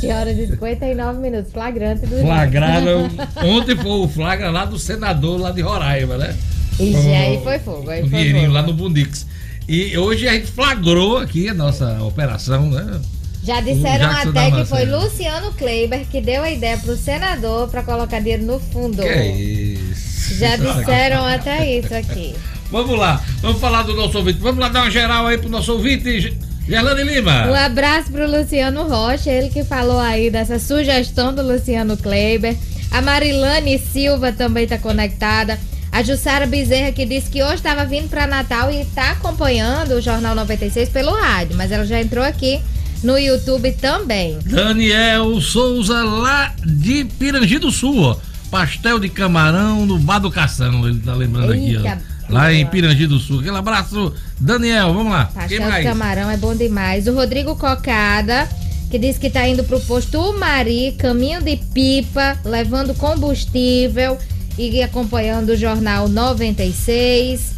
[0.00, 1.52] De hora de 59 minutos.
[1.52, 3.10] Flagrante do Flagraram.
[3.42, 6.36] Ontem foi o flagra lá do senador lá de Roraima, né?
[6.78, 7.90] E Com aí foi fogo.
[7.90, 8.54] Aí o foi dinheirinho fogo.
[8.54, 9.26] lá no Bundix.
[9.68, 13.00] E hoje a gente flagrou aqui a nossa operação, né?
[13.42, 17.82] Já O disseram até que foi Luciano Kleiber que deu a ideia pro senador pra
[17.82, 19.02] colocar dinheiro no fundo.
[19.02, 20.34] Que é isso?
[20.36, 22.34] Já disseram até isso aqui.
[22.70, 24.38] Vamos lá, vamos falar do nosso ouvinte.
[24.40, 26.36] Vamos lá dar uma geral aí pro nosso ouvinte,
[26.68, 27.46] Gerlane Lima.
[27.46, 32.54] Um abraço pro Luciano Rocha, ele que falou aí dessa sugestão do Luciano Kleiber.
[32.90, 35.58] A Marilane Silva também tá conectada.
[35.90, 40.00] A Jussara Bezerra que disse que hoje estava vindo para Natal e tá acompanhando o
[40.02, 42.60] Jornal 96 pelo rádio, mas ela já entrou aqui
[43.02, 44.38] no YouTube também.
[44.44, 48.16] Daniel Souza, lá de Pirangi do Sul, ó.
[48.50, 52.17] Pastel de camarão no Bar do Cação, ele tá lembrando aqui, Eita, ó.
[52.28, 53.40] Lá em Pirangi do Sul.
[53.40, 55.26] Aquele abraço, Daniel, vamos lá.
[55.26, 55.84] Pastel de mais?
[55.84, 57.06] camarão é bom demais.
[57.06, 58.48] O Rodrigo Cocada,
[58.90, 64.18] que diz que tá indo pro posto Umari, caminho de pipa, levando combustível
[64.58, 67.56] e acompanhando o Jornal 96.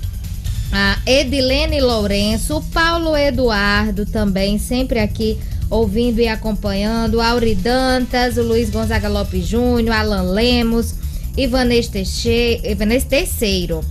[0.72, 5.36] A Edilene Lourenço, o Paulo Eduardo também, sempre aqui
[5.68, 7.20] ouvindo e acompanhando.
[7.20, 10.94] Auri Dantas, o Luiz Gonzaga Lopes Júnior, Alan Lemos,
[11.36, 13.84] Ivanês Terceiro.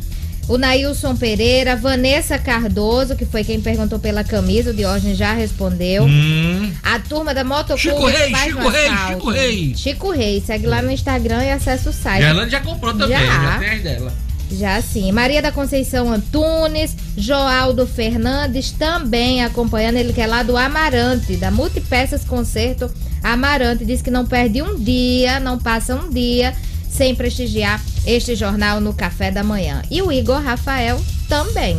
[0.49, 6.05] O Nailson Pereira, Vanessa Cardoso, que foi quem perguntou pela camisa, o Diógenes já respondeu.
[6.05, 6.73] Hum.
[6.81, 8.99] A turma da Motoclube Chico Reis, Chico Reis.
[9.07, 9.79] Chico Reis.
[9.79, 12.23] Chico Reis, segue lá no Instagram e acessa o site.
[12.23, 13.25] Gerlane já comprou também, Já.
[13.25, 14.13] já, tem as dela.
[14.51, 15.11] Já sim.
[15.11, 21.51] Maria da Conceição Antunes, Joaldo Fernandes também acompanhando, ele que é lá do Amarante, da
[21.51, 22.91] Multipeças Concerto
[23.21, 26.55] Amarante, diz que não perde um dia, não passa um dia
[26.89, 29.81] sem prestigiar este jornal no café da manhã.
[29.89, 31.77] E o Igor Rafael também.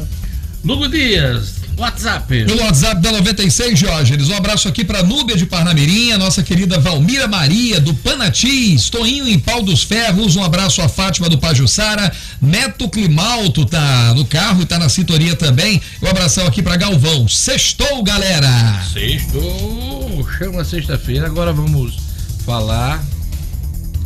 [0.62, 2.44] Lugo Dias, WhatsApp.
[2.44, 4.14] Pelo WhatsApp da 96, Jorge.
[4.30, 9.26] Um abraço aqui pra Núbia de Parnamirim, a nossa querida Valmira Maria do Panatis, Toinho
[9.26, 14.60] em Pau dos Ferros, um abraço a Fátima do Pajussara, Neto Climalto tá no carro
[14.60, 15.80] e tá na sintonia também.
[16.02, 17.26] Um abração aqui pra Galvão.
[17.26, 18.84] Sextou, galera!
[18.92, 21.26] Sextou, chama sexta-feira.
[21.26, 21.96] Agora vamos
[22.44, 23.02] falar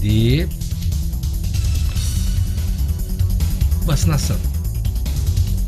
[0.00, 0.46] de
[3.84, 4.36] vacinação.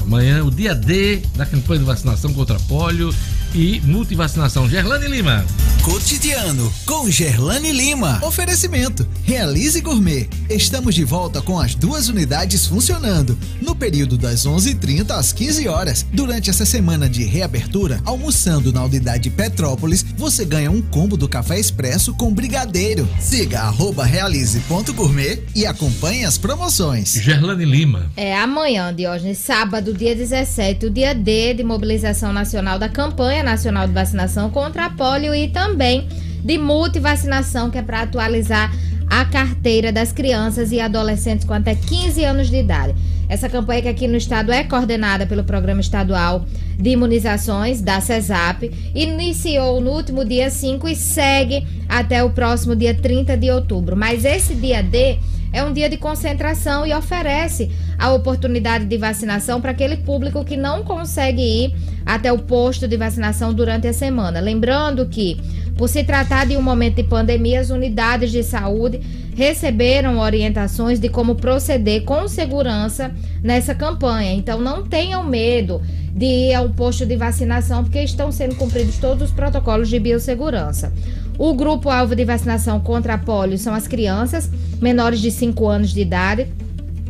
[0.01, 3.13] Amanhã, o dia D da campanha de vacinação contra pólio
[3.57, 4.69] e multivacinação.
[4.69, 5.43] Gerlane Lima.
[5.83, 8.21] Cotidiano com Gerlane Lima.
[8.23, 9.07] Oferecimento.
[9.25, 10.29] Realize Gourmet.
[10.51, 13.39] Estamos de volta com as duas unidades funcionando.
[13.63, 16.07] No período das 11h30 às 15 horas.
[16.13, 21.59] Durante essa semana de reabertura, almoçando na unidade Petrópolis, você ganha um combo do café
[21.59, 23.09] expresso com brigadeiro.
[23.19, 27.13] Siga arroba realize.gourmet e acompanhe as promoções.
[27.15, 28.11] Gerlane Lima.
[28.17, 33.87] É amanhã, Diógenes, sábado, dia 17, o dia D de mobilização nacional da campanha nacional
[33.87, 36.07] de vacinação contra a polio e também
[36.45, 38.71] de multivacinação, que é para atualizar
[39.09, 42.95] a carteira das crianças e adolescentes com até 15 anos de idade.
[43.29, 46.45] Essa campanha que aqui no estado é coordenada pelo Programa Estadual
[46.79, 52.95] de Imunizações da CESAP, iniciou no último dia 5 e segue até o próximo dia
[52.95, 53.97] 30 de outubro.
[53.97, 55.19] Mas esse dia D
[55.57, 60.55] é um dia de concentração e oferece a oportunidade de vacinação para aquele público que
[60.55, 64.39] não consegue ir até o posto de vacinação durante a semana.
[64.39, 65.41] Lembrando que,
[65.75, 69.01] por se tratar de um momento de pandemia, as unidades de saúde
[69.35, 73.11] receberam orientações de como proceder com segurança
[73.43, 74.35] nessa campanha.
[74.35, 75.81] Então, não tenham medo
[76.15, 80.93] de ir ao posto de vacinação, porque estão sendo cumpridos todos os protocolos de biossegurança.
[81.39, 86.01] O grupo-alvo de vacinação contra a polio são as crianças menores de 5 anos de
[86.01, 86.49] idade.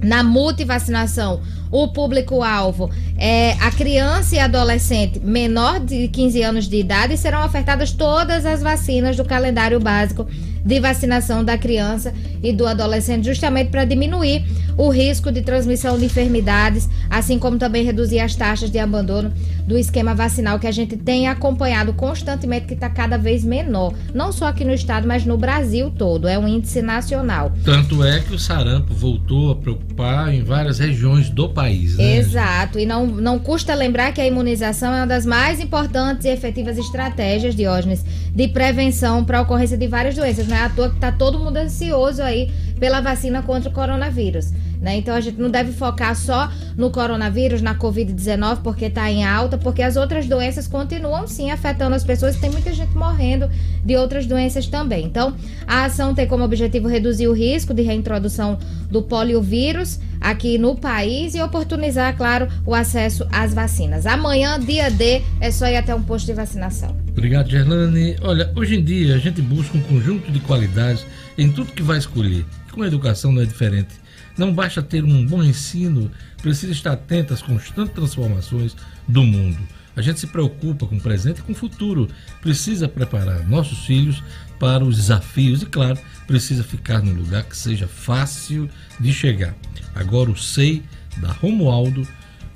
[0.02, 7.16] Na multivacinação, o público-alvo é a criança e adolescente menor de 15 anos de idade
[7.16, 10.26] serão ofertadas todas as vacinas do calendário básico
[10.66, 12.12] de vacinação da criança
[12.42, 14.44] e do adolescente, justamente para diminuir
[14.76, 19.32] o risco de transmissão de enfermidades, assim como também reduzir as taxas de abandono
[19.66, 24.32] do esquema vacinal que a gente tem acompanhado constantemente, que está cada vez menor, não
[24.32, 26.28] só aqui no estado, mas no Brasil todo.
[26.28, 27.52] É um índice nacional.
[27.64, 32.16] Tanto é que o sarampo voltou a preocupar em várias regiões do país, né?
[32.16, 36.28] Exato, e não, não custa lembrar que a imunização é uma das mais importantes e
[36.28, 38.04] efetivas estratégias, Diógenes,
[38.34, 40.46] de prevenção para a ocorrência de várias doenças.
[40.56, 44.52] É à toa que está todo mundo ansioso aí pela vacina contra o coronavírus.
[44.80, 44.96] Né?
[44.96, 49.56] Então a gente não deve focar só no coronavírus, na Covid-19, porque está em alta,
[49.56, 53.48] porque as outras doenças continuam sim afetando as pessoas tem muita gente morrendo
[53.84, 55.04] de outras doenças também.
[55.04, 55.34] Então
[55.66, 58.58] a ação tem como objetivo reduzir o risco de reintrodução
[58.90, 64.06] do poliovírus aqui no país e oportunizar, claro, o acesso às vacinas.
[64.06, 67.05] Amanhã, dia D, é só ir até um posto de vacinação.
[67.16, 68.14] Obrigado, Gerlane.
[68.20, 71.06] Olha, hoje em dia a gente busca um conjunto de qualidades
[71.38, 72.44] em tudo que vai escolher.
[72.70, 73.94] Com a educação não é diferente.
[74.36, 76.10] Não basta ter um bom ensino,
[76.42, 78.76] precisa estar atento às constantes transformações
[79.08, 79.58] do mundo.
[79.96, 82.06] A gente se preocupa com o presente e com o futuro.
[82.42, 84.22] Precisa preparar nossos filhos
[84.58, 88.68] para os desafios e, claro, precisa ficar num lugar que seja fácil
[89.00, 89.56] de chegar.
[89.94, 90.82] Agora o SEI
[91.16, 92.06] da Romualdo,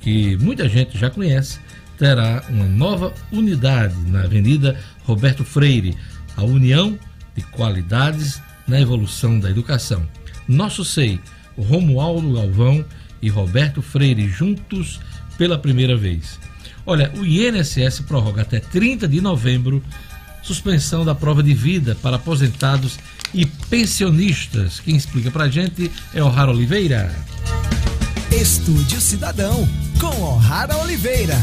[0.01, 1.61] que muita gente já conhece,
[2.01, 4.75] terá uma nova unidade na Avenida
[5.05, 5.95] Roberto Freire,
[6.35, 6.99] a União
[7.37, 10.09] de Qualidades na Evolução da Educação.
[10.49, 11.21] Nosso SEI
[11.59, 12.83] Romualdo Galvão
[13.21, 14.99] e Roberto Freire juntos
[15.37, 16.41] pela primeira vez.
[16.87, 19.85] Olha, o INSS prorroga até 30 de novembro
[20.43, 22.99] suspensão da prova de vida para aposentados
[23.35, 24.81] e pensionistas.
[24.81, 27.15] Quem explica pra gente é o Raro Oliveira.
[28.33, 29.69] Estúdio Cidadão,
[30.01, 31.37] com O'Hara Oliveira.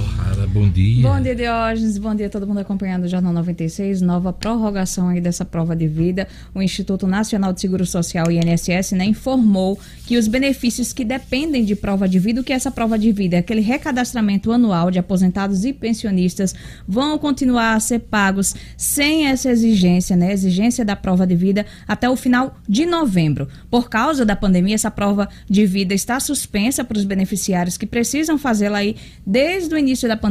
[0.00, 0.17] Oh.
[0.46, 1.02] Bom dia.
[1.02, 1.98] Bom dia, Diógenes.
[1.98, 4.00] Bom dia a todo mundo acompanhando o Jornal 96.
[4.00, 6.28] Nova prorrogação aí dessa prova de vida.
[6.54, 11.74] O Instituto Nacional de Seguro Social, INSS, né, informou que os benefícios que dependem de
[11.74, 13.36] prova de vida, o que é essa prova de vida?
[13.36, 16.54] É aquele recadastramento anual de aposentados e pensionistas
[16.86, 20.32] vão continuar a ser pagos sem essa exigência, né?
[20.32, 23.48] Exigência da prova de vida até o final de novembro.
[23.70, 28.38] Por causa da pandemia, essa prova de vida está suspensa para os beneficiários que precisam
[28.38, 30.27] fazê-la aí desde o início da pandemia,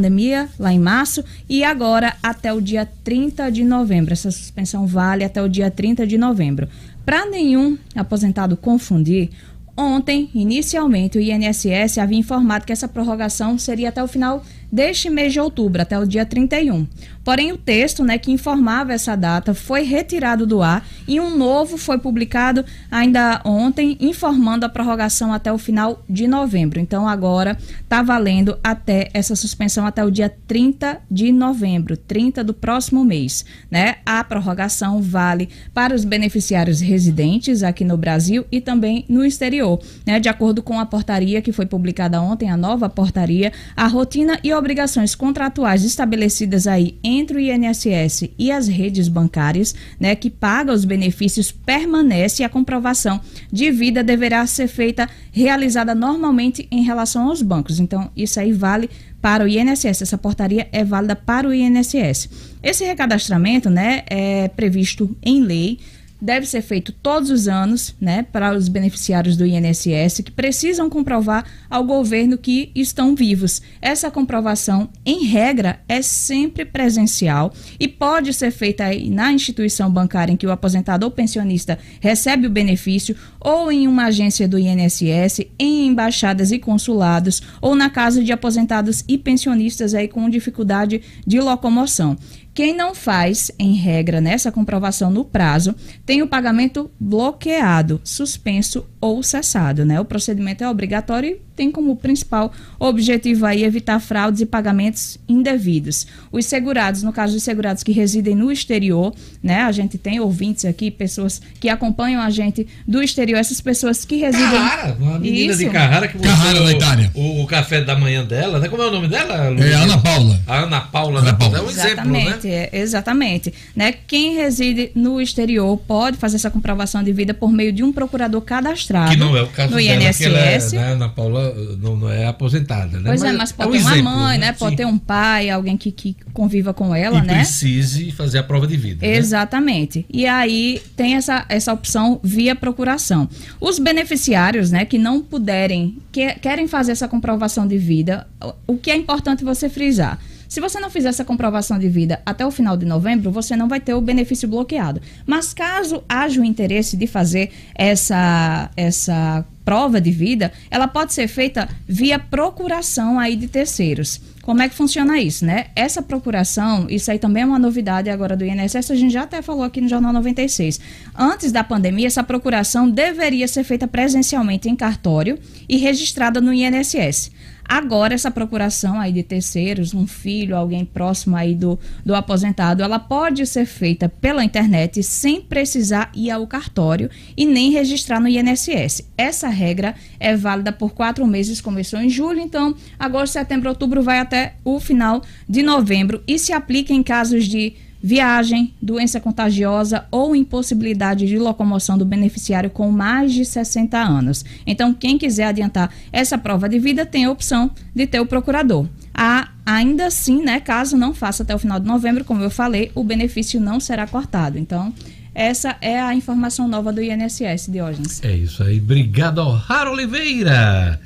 [0.60, 4.14] lá em março, e agora até o dia 30 de novembro.
[4.14, 6.68] Essa suspensão vale até o dia 30 de novembro.
[7.06, 9.30] Para nenhum aposentado confundir,
[9.76, 15.32] ontem, inicialmente, o INSS havia informado que essa prorrogação seria até o final deste mês
[15.32, 16.86] de outubro, até o dia 31.
[17.28, 21.78] Porém, o texto né, que informava essa data foi retirado do ar e um novo
[21.78, 26.80] foi publicado ainda ontem, informando a prorrogação até o final de novembro.
[26.80, 32.54] Então, agora está valendo até essa suspensão até o dia 30 de novembro, 30 do
[32.54, 33.44] próximo mês.
[33.70, 33.96] Né?
[34.06, 39.82] A prorrogação vale para os beneficiários residentes aqui no Brasil e também no exterior.
[40.06, 40.18] Né?
[40.18, 44.54] De acordo com a portaria que foi publicada ontem, a nova portaria, a rotina e
[44.54, 50.86] obrigações contratuais estabelecidas aí entre o INSS e as redes bancárias, né, que paga os
[50.86, 53.20] benefícios permanece e a comprovação
[53.52, 57.80] de vida deverá ser feita realizada normalmente em relação aos bancos.
[57.80, 58.90] Então, isso aí vale
[59.22, 60.02] para o INSS.
[60.02, 62.30] Essa portaria é válida para o INSS.
[62.62, 65.80] Esse recadastramento né, é previsto em lei
[66.22, 71.46] deve ser feito todos os anos, né, para os beneficiários do INSS que precisam comprovar
[71.70, 73.62] ao governo que estão vivos.
[73.82, 80.38] Essa comprovação, em regra, é sempre presencial e pode ser feita na instituição bancária em
[80.38, 85.88] que o aposentado ou pensionista recebe o benefício ou em uma agência do INSS, em
[85.88, 92.18] embaixadas e consulados ou na casa de aposentados e pensionistas aí com dificuldade de locomoção.
[92.58, 99.22] Quem não faz, em regra, nessa comprovação no prazo, tem o pagamento bloqueado, suspenso ou
[99.22, 99.86] cessado.
[99.86, 100.02] Né?
[100.02, 106.06] O procedimento é obrigatório e tem como principal objetivo aí evitar fraudes e pagamentos indevidos.
[106.32, 109.64] Os segurados, no caso dos segurados que residem no exterior, né?
[109.64, 114.18] A gente tem ouvintes aqui, pessoas que acompanham a gente do exterior, essas pessoas que
[114.18, 114.52] residem.
[114.52, 115.60] Carrara, uma menina Isso.
[115.60, 117.12] de Carrara que Carrara, na Itália.
[117.16, 118.70] O, o café da manhã dela, né?
[118.70, 119.36] Como é o nome dela?
[119.60, 119.74] É?
[119.74, 120.40] Ana Paula.
[120.46, 121.38] A Ana Paula, Ana né?
[121.40, 121.58] Paula.
[121.58, 122.54] É um exemplo, exatamente, né?
[122.54, 123.54] é, exatamente.
[123.76, 123.94] Né?
[124.06, 128.42] Quem reside no exterior pode fazer essa comprovação de vida por meio de um procurador
[128.42, 130.18] cadastrado Que não é o caso no dela, INSS.
[130.18, 130.94] que ela é, né?
[130.94, 131.47] Ana Paula
[131.78, 133.10] não, não é aposentada, né?
[133.10, 134.52] Pois é, mas pode um ter uma exemplo, mãe, né?
[134.54, 134.78] Pode Sim.
[134.78, 137.36] ter um pai, alguém que, que conviva com ela, e né?
[137.36, 139.06] precise fazer a prova de vida.
[139.06, 139.16] né?
[139.16, 140.06] Exatamente.
[140.12, 143.30] E aí tem essa, essa opção via procuração.
[143.60, 148.28] Os beneficiários, né, que não puderem, que querem fazer essa comprovação de vida,
[148.66, 150.20] o que é importante você frisar.
[150.48, 153.68] Se você não fizer essa comprovação de vida até o final de novembro, você não
[153.68, 155.02] vai ter o benefício bloqueado.
[155.26, 161.28] Mas caso haja o interesse de fazer essa, essa prova de vida, ela pode ser
[161.28, 164.22] feita via procuração aí de terceiros.
[164.42, 165.66] Como é que funciona isso, né?
[165.76, 169.42] Essa procuração, isso aí também é uma novidade agora do INSS, a gente já até
[169.42, 170.80] falou aqui no Jornal 96.
[171.14, 175.38] Antes da pandemia, essa procuração deveria ser feita presencialmente em cartório
[175.68, 177.30] e registrada no INSS.
[177.68, 182.98] Agora, essa procuração aí de terceiros, um filho, alguém próximo aí do, do aposentado, ela
[182.98, 189.10] pode ser feita pela internet sem precisar ir ao cartório e nem registrar no INSS.
[189.18, 194.20] Essa regra é válida por quatro meses, começou em julho, então agosto, setembro, outubro vai
[194.20, 200.36] até o final de novembro e se aplica em casos de viagem, doença contagiosa ou
[200.36, 204.46] impossibilidade de locomoção do beneficiário com mais de 60 anos.
[204.66, 208.86] Então, quem quiser adiantar essa prova de vida tem a opção de ter o procurador.
[209.14, 212.92] A, ainda assim, né, caso não faça até o final de novembro, como eu falei,
[212.94, 214.60] o benefício não será cortado.
[214.60, 214.94] Então,
[215.34, 218.24] essa é a informação nova do INSS, Diógenes.
[218.24, 218.80] É isso aí.
[218.80, 221.00] Obrigado, O'Hara Oliveira.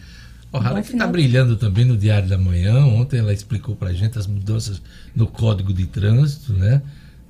[0.52, 2.86] O'Hara que está brilhando também no Diário da Manhã.
[2.86, 4.82] Ontem ela explicou para gente as mudanças
[5.16, 6.82] no Código de Trânsito, né?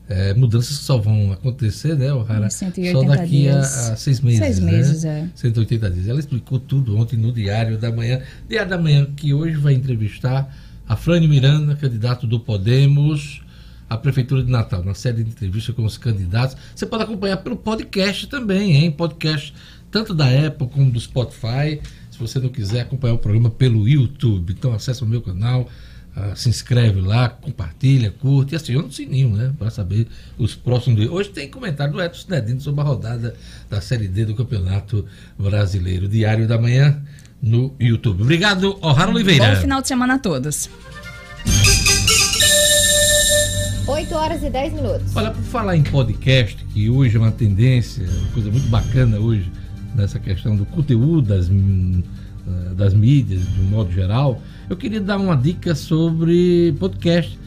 [0.09, 2.49] É, mudanças que só vão acontecer, né, O'Hara?
[2.49, 3.63] 180 Só daqui a, a
[3.95, 4.39] seis meses.
[4.39, 4.71] Seis né?
[4.71, 5.29] meses, é.
[5.35, 6.07] 180 dias.
[6.07, 8.21] Ela explicou tudo ontem no Diário da Manhã.
[8.49, 10.53] Diário da Manhã que hoje vai entrevistar
[10.87, 13.41] a Frane Miranda, candidato do Podemos
[13.89, 16.57] à Prefeitura de Natal, na série de entrevistas com os candidatos.
[16.75, 18.91] Você pode acompanhar pelo podcast também, hein?
[18.91, 19.53] Podcast
[19.91, 21.79] tanto da Apple como do Spotify.
[22.21, 25.67] Se você não quiser acompanhar o programa pelo YouTube, então acessa o meu canal,
[26.15, 29.51] ah, se inscreve lá, compartilha, curte e aciona o sininho, né?
[29.57, 30.07] Para saber
[30.37, 31.09] os próximos.
[31.09, 33.35] Hoje tem comentário do Edson Nedino sobre a rodada
[33.67, 35.03] da Série D do Campeonato
[35.35, 36.07] Brasileiro.
[36.07, 37.01] Diário da Manhã
[37.41, 38.21] no YouTube.
[38.21, 39.55] Obrigado, O'Hara Oliveira.
[39.55, 40.69] Bom final de semana a todos.
[43.87, 45.15] 8 horas e 10 minutos.
[45.15, 49.51] Olha, por falar em podcast, que hoje é uma tendência, uma coisa muito bacana hoje,
[49.95, 55.17] nessa questão do conteúdo das, eh, das mídias, de um modo geral, eu queria dar
[55.17, 57.37] uma dica sobre podcast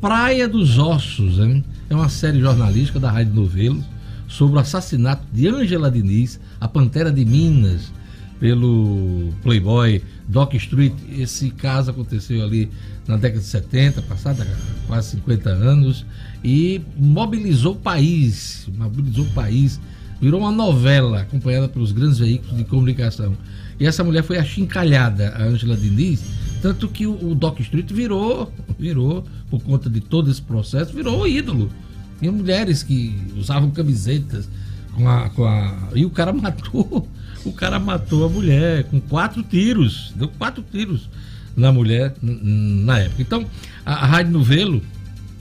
[0.00, 1.64] Praia dos Ossos, hein?
[1.88, 3.82] É uma série jornalística da Rádio Novelo
[4.28, 7.92] sobre o assassinato de Ângela Diniz, a Pantera de Minas,
[8.40, 10.92] pelo Playboy Doc Street.
[11.16, 12.68] Esse caso aconteceu ali
[13.06, 14.46] na década de 70, passada
[14.86, 16.04] quase 50 anos,
[16.42, 19.80] e mobilizou o país, mobilizou o país,
[20.24, 23.36] virou uma novela acompanhada pelos grandes veículos de comunicação.
[23.78, 26.24] E essa mulher foi achincalhada, a Ângela Diniz,
[26.62, 31.28] tanto que o, o Doc Street virou, virou, por conta de todo esse processo, virou
[31.28, 31.70] ídolo.
[32.18, 34.48] Tinha mulheres que usavam camisetas
[34.94, 35.90] com a, com a.
[35.94, 37.06] E o cara matou.
[37.44, 40.10] O cara matou a mulher com quatro tiros.
[40.16, 41.10] Deu quatro tiros
[41.54, 43.20] na mulher na época.
[43.20, 43.44] Então,
[43.84, 44.80] a, a Rádio Novelo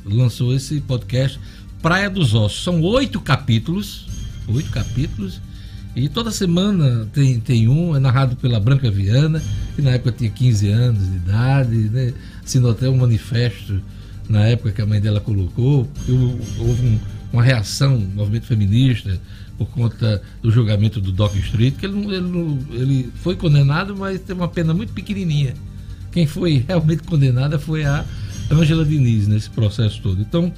[0.03, 1.39] lançou esse podcast
[1.81, 2.61] Praia dos Ossos.
[2.63, 4.11] São oito capítulos.
[4.47, 5.41] Oito capítulos.
[5.95, 9.41] E toda semana tem, tem um, é narrado pela Branca Viana,
[9.75, 12.13] que na época tinha 15 anos de idade, né?
[12.43, 13.79] assinou até um manifesto
[14.27, 16.99] na época que a mãe dela colocou, porque houve um-
[17.31, 19.19] uma reação, um movimento feminista,
[19.57, 24.39] por conta do julgamento do Doc Street, que ele, ele, ele foi condenado, mas teve
[24.39, 25.53] uma pena muito pequenininha.
[26.11, 28.05] quem foi realmente condenada foi a
[28.51, 30.21] Ângela Diniz nesse processo todo.
[30.21, 30.51] Então,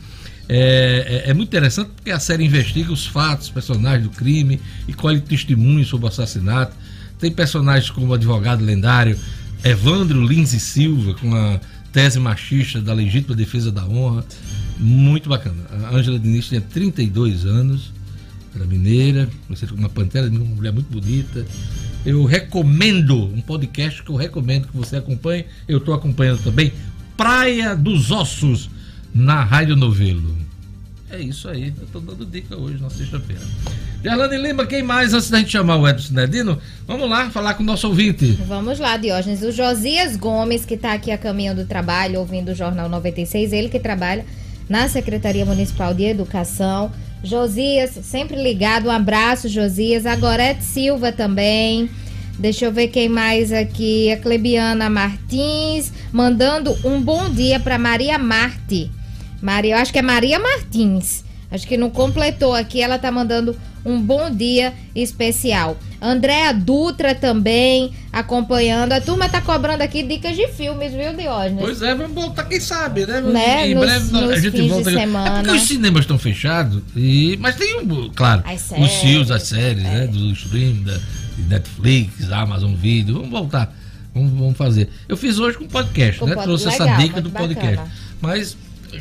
[0.48, 4.94] é, é, é, muito interessante porque a série investiga os fatos, personagens do crime e
[4.94, 6.76] colhe testemunhos sobre o assassinato.
[7.20, 9.18] Tem personagens como o advogado lendário
[9.64, 11.60] Evandro Lins e Silva, com a
[11.92, 14.24] tese machista da legítima defesa da honra.
[14.78, 15.66] Muito bacana.
[15.72, 17.92] A Ângela Diniz tinha 32 anos,
[18.54, 21.46] era mineira, como uma pantera, uma mulher muito bonita.
[22.06, 25.46] Eu recomendo um podcast que eu recomendo que você acompanhe.
[25.68, 26.72] Eu estou acompanhando também.
[27.18, 28.70] Praia dos Ossos,
[29.16, 30.36] na Rádio Novelo.
[31.10, 33.42] É isso aí, eu estou dando dica hoje na sexta-feira.
[34.04, 36.60] Gerlane Lima, quem mais antes da gente chamar o Edson Nedino?
[36.86, 38.38] Vamos lá falar com o nosso ouvinte.
[38.46, 39.42] Vamos lá, Diógenes.
[39.42, 43.70] O Josias Gomes, que está aqui a caminho do trabalho, ouvindo o Jornal 96, ele
[43.70, 44.26] que trabalha
[44.68, 46.92] na Secretaria Municipal de Educação.
[47.24, 48.88] Josias, sempre ligado.
[48.88, 50.06] Um abraço, Josias.
[50.06, 51.90] A Gorete Silva também.
[52.38, 54.12] Deixa eu ver quem mais aqui.
[54.12, 58.92] A Clebiana Martins, mandando um bom dia para Maria Marte.
[59.42, 61.24] Maria, eu acho que é Maria Martins.
[61.52, 62.82] Acho que não completou aqui.
[62.82, 63.56] Ela tá mandando
[63.86, 65.78] um bom dia especial.
[66.02, 68.92] Andréa Dutra também acompanhando.
[68.94, 71.60] A turma tá cobrando aqui dicas de filmes, viu, Diógenes?
[71.62, 73.22] Pois é, vamos voltar, quem sabe, né?
[73.22, 73.68] né?
[73.70, 74.90] Em nos, breve nos a gente volta.
[74.92, 75.44] de É semana.
[75.44, 77.38] porque os cinemas estão fechados, e...
[77.40, 78.44] mas tem, um, claro,
[78.78, 79.90] os fios, as séries, é.
[79.90, 80.08] né?
[80.08, 81.00] Do stream, da
[81.48, 83.16] Netflix, Amazon Video.
[83.16, 83.74] Vamos voltar.
[84.14, 84.90] Vamos, vamos fazer.
[85.08, 86.34] Eu fiz hoje com podcast, Com né?
[86.36, 87.76] pod- Trouxe essa legal, dica do podcast.
[87.78, 87.92] bacana.
[88.22, 88.58] Mas,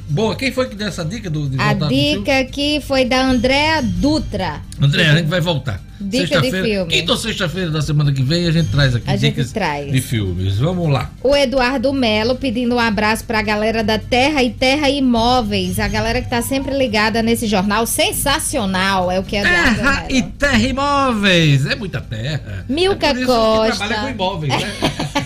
[0.08, 3.82] boa, quem foi que deu essa dica do, de A dica aqui foi da Andréa
[3.82, 4.60] Dutra.
[4.80, 5.80] André, a gente vai voltar.
[6.00, 6.92] Dica de filme.
[6.92, 9.90] Quinta ou sexta-feira da semana que vem a gente traz aqui A gente dicas traz.
[9.90, 10.58] de filmes.
[10.58, 11.10] Vamos lá.
[11.22, 16.20] O Eduardo Melo pedindo um abraço pra galera da Terra e Terra Imóveis, a galera
[16.20, 20.06] que tá sempre ligada nesse jornal sensacional, é o que Eduardo Terra Melo.
[20.10, 21.66] e terra imóveis.
[21.66, 22.64] É muita terra.
[22.68, 23.70] Milka é Costa.
[23.72, 24.72] Que trabalha com imóveis, né?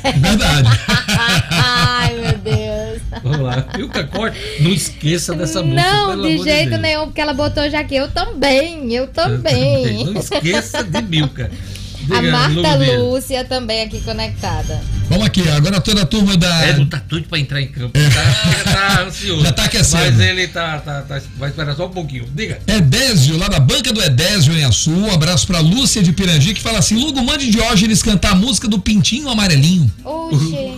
[0.21, 0.69] Verdade.
[3.23, 3.66] Vamos lá.
[3.77, 5.83] Milka Costa, não esqueça dessa música.
[5.83, 6.81] Não, pelo de amor jeito Deus.
[6.83, 7.97] nenhum, porque ela botou já aqui.
[7.97, 10.05] Eu também, eu também.
[10.05, 11.51] Não esqueça de Milka.
[12.11, 12.99] A Marta Lumir.
[13.01, 14.81] Lúcia também aqui conectada.
[15.11, 16.64] Vamos aqui, agora toda a turma da.
[16.64, 17.91] É, não tá doido pra entrar em campo.
[18.64, 19.43] Tá, tá ansioso.
[19.43, 20.05] Já tá aquecendo.
[20.16, 22.27] Mas ele tá, tá, tá- Vai esperar só um pouquinho.
[22.35, 22.61] Diga.
[22.66, 24.91] Edésio, lá da banca do Edésio em Açu.
[24.91, 28.66] Um abraço pra Lúcia de Pirangi, que fala assim: Lugo, mande Diógenes cantar a música
[28.66, 29.91] do Pintinho Amarelinho.
[30.03, 30.71] Oxê.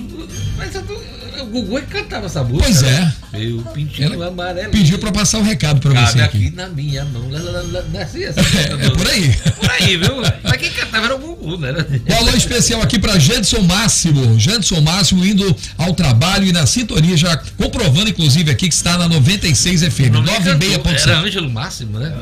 [0.57, 1.01] Mas eu tô-
[1.41, 2.64] o Gugu é que cantava essa música.
[2.64, 3.12] Pois né?
[3.32, 3.38] é.
[3.38, 4.70] Meu pintinho amarelo.
[4.70, 6.57] Pediu pra passar o recado pra Cabe você aqui aqui.
[6.57, 7.28] na minha mão.
[7.30, 9.32] Lá, lá, lá, lá, não é assim, essa É, é por aí.
[9.57, 10.16] Por aí, viu?
[10.43, 11.72] Mas quem cantava era o Gugu, né?
[12.09, 14.38] Um alô especial aqui pra Jadson Máximo.
[14.38, 19.09] Jadson Máximo indo ao trabalho e na sintonia, já comprovando, inclusive, aqui que está na
[19.09, 20.11] 96 FM.
[20.12, 20.68] Não me cantou.
[20.68, 21.03] 96.7.
[21.03, 22.12] Era Ângelo Máximo, né?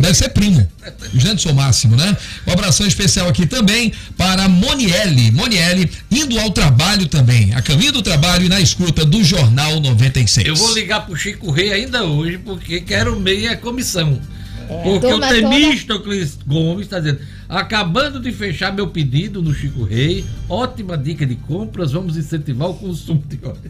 [0.00, 0.66] Deve ser primo.
[1.14, 2.16] Janderson Máximo, né?
[2.46, 5.30] Um abração especial aqui também para Monielle.
[5.30, 7.54] Monielle indo ao trabalho também.
[7.54, 10.48] A caminho do trabalho e na escuta do Jornal 96.
[10.48, 14.18] Eu vou ligar pro Chico Rei ainda hoje, porque quero meia comissão.
[14.82, 20.96] porque o Temístocles Gomes está dizendo, acabando de fechar meu pedido no Chico Rei, ótima
[20.96, 23.60] dica de compras, vamos incentivar o consumo de óleo.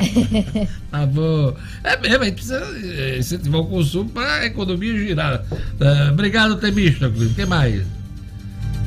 [0.90, 1.54] tá bom.
[1.84, 5.44] É mesmo, a gente precisa eh, incentivar o consumo para a economia girar.
[5.80, 7.30] Ah, obrigado, Temístocles.
[7.30, 7.84] O que mais?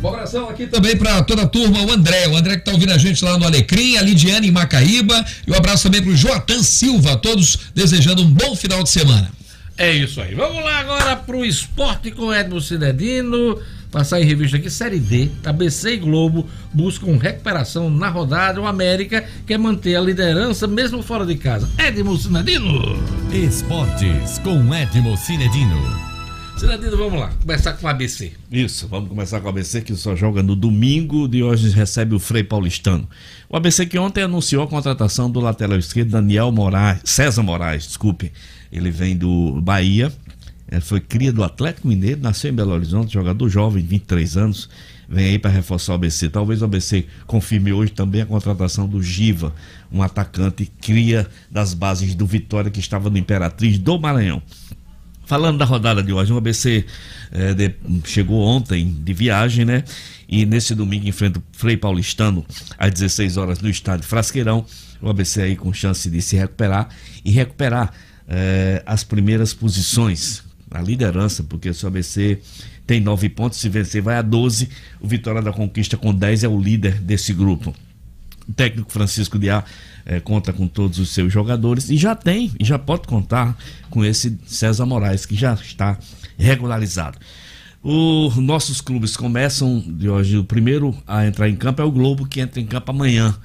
[0.03, 2.91] Um abração aqui também para toda a turma, o André, o André que tá ouvindo
[2.91, 6.61] a gente lá no Alecrim, a Lidiane em Macaíba, e um abraço também pro Joatan
[6.61, 9.31] Silva, todos desejando um bom final de semana.
[9.77, 10.35] É isso aí.
[10.35, 13.59] Vamos lá agora pro esporte com Edmo Cinedino.
[13.91, 18.59] Passar em revista aqui, Série D, ABC e Globo buscam recuperação na rodada.
[18.59, 21.69] O América quer manter a liderança mesmo fora de casa.
[21.77, 22.97] Edmo Cinedino.
[23.31, 26.12] Esportes com Edmo Cinedino.
[26.57, 27.33] Cinedino, vamos lá.
[27.41, 28.31] Começar com o ABC.
[28.51, 31.27] Isso, vamos começar com o ABC que só joga no domingo.
[31.27, 33.07] De hoje recebe o Frei Paulistano.
[33.49, 38.31] O ABC que ontem anunciou a contratação do lateral esquerdo Daniel Moraes, César Moraes, desculpe.
[38.71, 40.11] Ele vem do Bahia,
[40.71, 44.69] ele foi cria do Atlético Mineiro, nasceu em Belo Horizonte, jogador jovem, 23 anos.
[45.07, 46.29] Vem aí para reforçar o ABC.
[46.29, 49.53] Talvez o ABC confirme hoje também a contratação do Giva,
[49.91, 54.41] um atacante cria das bases do Vitória que estava no Imperatriz do Maranhão.
[55.33, 56.85] Falando da rodada de hoje, o ABC
[57.31, 57.73] eh, de-
[58.05, 59.83] chegou ontem de viagem, né?
[60.29, 62.45] E nesse domingo enfrenta o Frei Paulistano
[62.77, 64.63] às 16 horas no estádio Frasqueirão.
[65.01, 66.87] O ABC aí com chance de se recuperar
[67.25, 67.91] e recuperar
[68.27, 72.39] eh, as primeiras posições, a liderança, porque se o ABC
[72.85, 74.69] tem nove pontos, se vencer vai a 12.
[75.01, 77.73] O Vitória da Conquista com 10 é o líder desse grupo.
[78.47, 79.63] O técnico Francisco Diá
[80.05, 83.57] eh, conta com todos os seus jogadores e já tem, e já pode contar
[83.89, 85.97] com esse César Moraes, que já está
[86.37, 87.17] regularizado.
[87.81, 90.37] Os nossos clubes começam de hoje.
[90.37, 93.35] O primeiro a entrar em campo é o Globo, que entra em campo amanhã.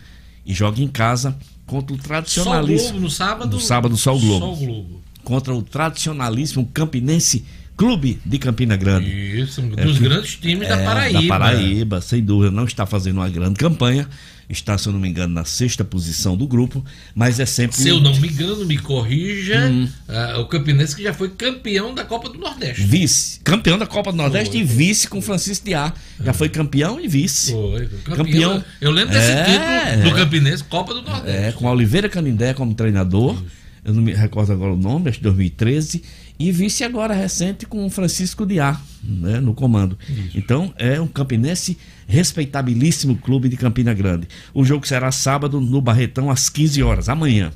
[0.46, 1.36] e joga em casa
[1.66, 2.90] contra o Só o tradicionalíssimo.
[2.92, 3.54] Globo no sábado.
[3.56, 4.46] No sábado, só o Globo.
[4.46, 5.00] Só o Globo.
[5.22, 7.44] Contra o tradicionalíssimo Campinense
[7.76, 9.08] Clube de Campina Grande.
[9.10, 11.20] Isso, um É, dos que- grandes times da é, Paraíba.
[11.22, 12.50] Da Paraíba, sem dúvida.
[12.50, 14.08] Não está fazendo uma grande campanha.
[14.50, 16.82] Está, se eu não me engano, na sexta posição do grupo,
[17.14, 17.76] mas é sempre.
[17.76, 19.86] Se eu não me engano, me corrija, Hum.
[20.08, 22.82] ah, o Campinense que já foi campeão da Copa do Nordeste.
[22.82, 25.92] Vice, campeão da Copa do Nordeste Foi, e vice com Francisco de A.
[26.24, 27.52] Já foi campeão e vice.
[27.52, 28.64] Foi, campeão.
[28.80, 31.38] Eu lembro desse título do Campinense, Copa do Nordeste.
[31.48, 33.36] É, com a Oliveira Canindé como treinador.
[33.84, 36.02] Eu não me recordo agora o nome, acho que 2013.
[36.38, 39.98] E vice agora recente com o Francisco de A, né, no comando.
[40.34, 41.76] Então, é um campinense
[42.06, 44.28] respeitabilíssimo clube de Campina Grande.
[44.54, 47.50] O jogo será sábado no Barretão às 15 horas, amanhã.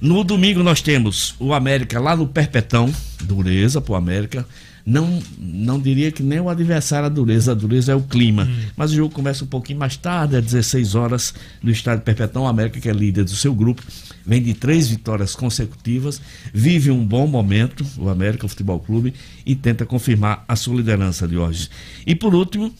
[0.00, 2.92] No domingo nós temos o América lá no Perpetão,
[3.22, 4.46] dureza pro América.
[4.84, 8.48] Não, não diria que nem o adversário a dureza, a dureza é o clima.
[8.76, 12.42] Mas o jogo começa um pouquinho mais tarde, às 16 horas, no estádio Perpetão.
[12.42, 13.82] O América, que é líder do seu grupo,
[14.26, 16.20] vem de três vitórias consecutivas,
[16.52, 19.14] vive um bom momento, o América Futebol Clube,
[19.46, 21.68] e tenta confirmar a sua liderança de hoje.
[22.06, 22.72] E por último,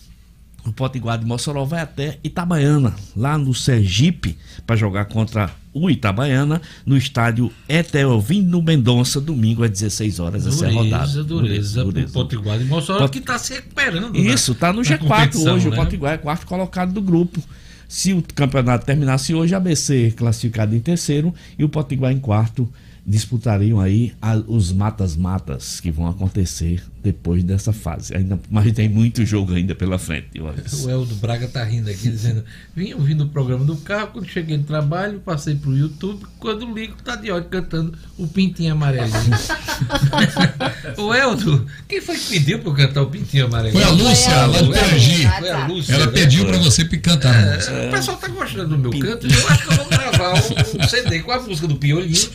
[0.67, 4.37] o Potiguar de Mossoró vai até Itabaiana, lá no Sergipe,
[4.67, 10.47] para jogar contra o Itabaiana, no estádio Etelvino Mendonça, domingo às 16 horas.
[10.47, 11.25] Essa é a rodada.
[11.25, 12.09] Dureza, dureza.
[12.11, 14.17] O Potiguar de Mossoró Pot- que está se recuperando.
[14.17, 15.69] Isso, está no na G4 competição, hoje.
[15.69, 15.77] né?
[15.77, 17.43] O Potiguar é quarto colocado do grupo.
[17.89, 22.69] Se o campeonato terminasse hoje, a ABC classificado em terceiro e o Potiguar em quarto
[23.05, 28.15] disputariam aí a- os matas-matas que vão acontecer depois dessa fase.
[28.17, 30.41] Ainda, mas tem muito jogo ainda pela frente.
[30.41, 32.45] O Eldo Braga tá rindo aqui, dizendo:
[32.77, 36.95] Vim ouvindo o programa do carro, quando cheguei no trabalho, passei pro YouTube, quando ligo,
[37.05, 39.11] tá de ódio cantando o Pintinho Amarelinho.
[40.99, 43.83] o Eldo, quem foi que pediu pra eu cantar o Pintinho Amarelinho?
[43.83, 45.13] Foi a Lúcia, lá do Foi a Pirangi.
[45.13, 45.95] Lúcia, Foi a Lúcia.
[45.95, 46.13] Ela né?
[46.13, 47.73] pediu pra você cantar a música.
[47.73, 50.85] É, o pessoal tá gostando do meu canto, eu acho que eu vou gravar um,
[50.85, 52.31] um CD com a música do Piolinho.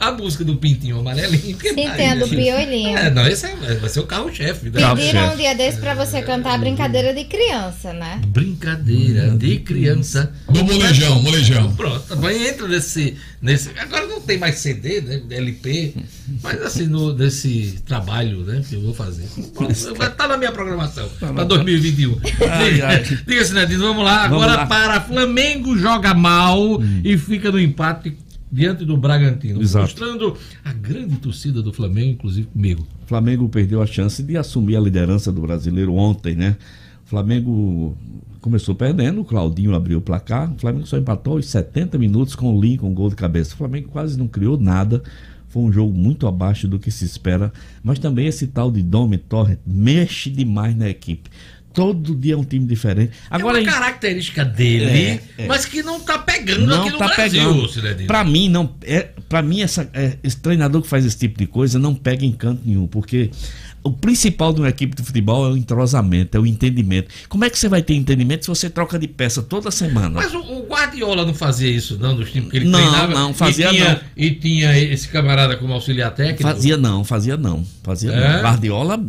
[0.00, 1.56] A música do Pintinho Amarelinho.
[1.56, 2.28] que Sim, mais, tem a do?
[2.28, 2.96] Piolinho.
[2.98, 4.70] É, não, esse é, vai ser o carro-chefe.
[4.70, 4.94] né?
[4.94, 8.20] Pediram um dia desse pra você cantar a brincadeira de criança, né?
[8.26, 10.32] Brincadeira de criança.
[10.48, 11.74] Do molejão, molejão.
[11.74, 13.70] Pronto, também entra nesse, nesse.
[13.78, 15.20] Agora não tem mais CD, né?
[15.30, 15.94] LP,
[16.42, 19.26] mas assim, no, nesse trabalho né, que eu vou fazer.
[19.96, 22.18] Vai estar na minha programação para 2021.
[22.50, 23.02] Ai, Diga, ai.
[23.26, 24.26] diga Sinadino, vamos lá.
[24.28, 24.66] Vamos Agora lá.
[24.66, 28.16] para Flamengo joga mal e fica no empate
[28.50, 29.60] diante do Bragantino.
[29.60, 29.84] Exato.
[29.86, 32.86] Mostrando a grande torcida do Flamengo, inclusive comigo.
[33.04, 36.56] O Flamengo perdeu a chance de assumir a liderança do brasileiro ontem, né?
[37.04, 37.96] O Flamengo
[38.40, 42.54] começou perdendo, o Claudinho abriu o placar, o Flamengo só empatou aos 70 minutos com
[42.54, 43.54] o Lincoln, gol de cabeça.
[43.54, 45.02] O Flamengo quase não criou nada.
[45.48, 47.50] Foi um jogo muito abaixo do que se espera,
[47.82, 51.30] mas também esse tal de Domi Torre mexe demais na equipe.
[51.72, 53.12] Todo dia é um time diferente.
[53.30, 55.46] Agora é uma característica dele, É, é.
[55.46, 58.06] mas que não tá pegando não aqui no tá Brasil, pegando.
[58.06, 61.46] Pra mim não é, para mim essa é, esse treinador que faz esse tipo de
[61.46, 63.30] coisa não pega em canto nenhum, porque
[63.82, 67.08] o principal de uma equipe de futebol é o entrosamento, é o entendimento.
[67.28, 70.10] Como é que você vai ter entendimento se você troca de peça toda semana?
[70.10, 73.14] Mas o, o Guardiola não fazia isso, não, nos times que ele Não, treinava?
[73.14, 74.00] não, fazia e tinha, não.
[74.16, 76.42] E tinha esse camarada como auxiliar técnico?
[76.42, 78.32] Fazia não, fazia não, fazia É?
[78.34, 78.42] não.
[78.42, 79.00] Guardiola,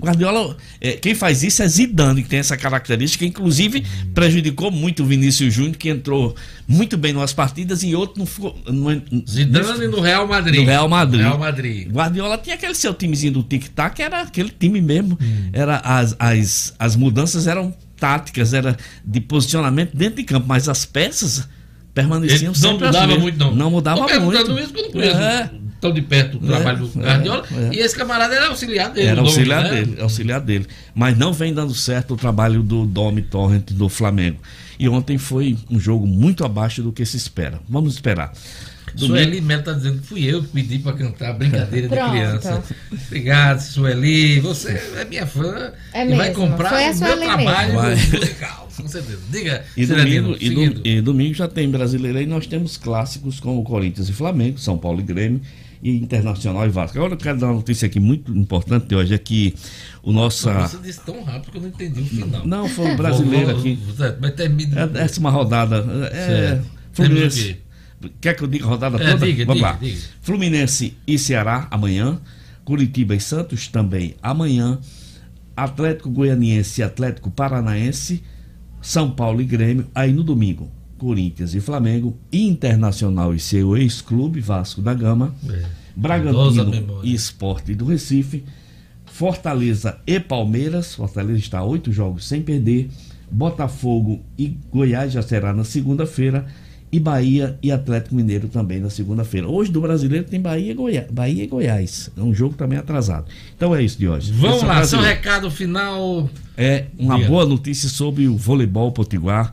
[0.00, 5.06] Guardiola, é, quem faz isso é Zidane, que tem essa característica, inclusive prejudicou muito o
[5.06, 6.34] Vinícius Júnior, que entrou
[6.66, 8.58] muito bem nas partidas e outro não ficou.
[8.66, 10.60] Não, Zidane no Real Madrid.
[10.60, 11.20] No Real Madrid.
[11.20, 11.88] Real Madrid.
[11.90, 15.18] Guardiola tinha aquele seu timezinho do tic-tac, era aquele time mesmo.
[15.52, 20.84] Era as, as, as mudanças eram táticas, era de posicionamento dentro de campo, mas as
[20.84, 21.48] peças
[21.94, 23.22] permaneciam Ele não sempre as mudava mesmas.
[23.22, 23.54] muito, não.
[23.54, 24.64] Não mudava Tô perguntando muito.
[24.64, 25.50] isso porque eu não conheço É.
[25.80, 27.44] tão de perto o É, trabalho do é, Guardiola.
[27.52, 27.74] é.
[27.74, 29.06] E esse camarada era auxiliar dele.
[29.08, 29.70] Era auxiliar né?
[29.70, 30.66] dele, auxiliar dele.
[30.94, 34.38] Mas não vem dando certo o trabalho do Domi Torrent do Flamengo.
[34.76, 37.60] E ontem foi um jogo muito abaixo do que se espera.
[37.68, 38.32] Vamos esperar.
[38.96, 41.94] Sueli Melo tá dizendo que fui eu que pedi para cantar Brincadeira de.
[41.94, 42.62] Criança.
[43.06, 44.40] Obrigado, Sueli.
[44.40, 46.34] Você é minha fã É e vai mesmo.
[46.48, 47.80] comprar Foi a o meu trabalho mesmo.
[47.80, 47.96] Vai.
[48.20, 48.68] musical.
[48.76, 49.18] Com certeza.
[49.30, 53.56] Diga, E domingo, e, do- e domingo já tem brasileiro aí, nós temos clássicos com
[53.58, 55.40] o Corinthians e Flamengo, São Paulo e Grêmio
[55.82, 56.96] e Internacional e Vasco.
[56.98, 59.54] Agora eu quero dar uma notícia aqui muito importante de hoje, é que
[60.02, 60.50] o nosso.
[60.52, 62.44] Você disse tão rápido que eu não entendi o final.
[62.46, 63.78] Não, foi um brasileiro aqui.
[64.20, 64.80] Mas termina.
[64.80, 65.84] É a décima rodada.
[66.12, 66.60] É.
[66.92, 67.56] Fluminense.
[68.20, 69.26] Quer que eu diga a rodada É, toda?
[69.26, 69.78] diga, Vamos diga, lá.
[69.80, 69.98] diga.
[70.20, 72.20] Fluminense e Ceará amanhã.
[72.64, 74.78] Curitiba e Santos também amanhã.
[75.56, 78.22] Atlético Goianiense e Atlético Paranaense.
[78.80, 79.86] São Paulo e Grêmio.
[79.94, 82.16] Aí no domingo, Corinthians e Flamengo.
[82.32, 85.34] Internacional e seu ex-clube, Vasco da Gama.
[85.48, 85.62] É.
[85.96, 88.44] Bragantino e Esporte do Recife.
[89.06, 90.94] Fortaleza e Palmeiras.
[90.94, 92.88] Fortaleza está a oito jogos sem perder.
[93.30, 96.46] Botafogo e Goiás já será na segunda-feira.
[96.94, 99.48] E Bahia e Atlético Mineiro também na segunda-feira.
[99.48, 102.08] Hoje do brasileiro tem Bahia e, Goiás, Bahia e Goiás.
[102.16, 103.26] É um jogo também atrasado.
[103.56, 104.30] Então é isso de hoje.
[104.30, 106.30] Vamos é lá, seu recado final.
[106.56, 107.28] É uma Diga.
[107.28, 109.52] boa notícia sobre o voleibol potiguar,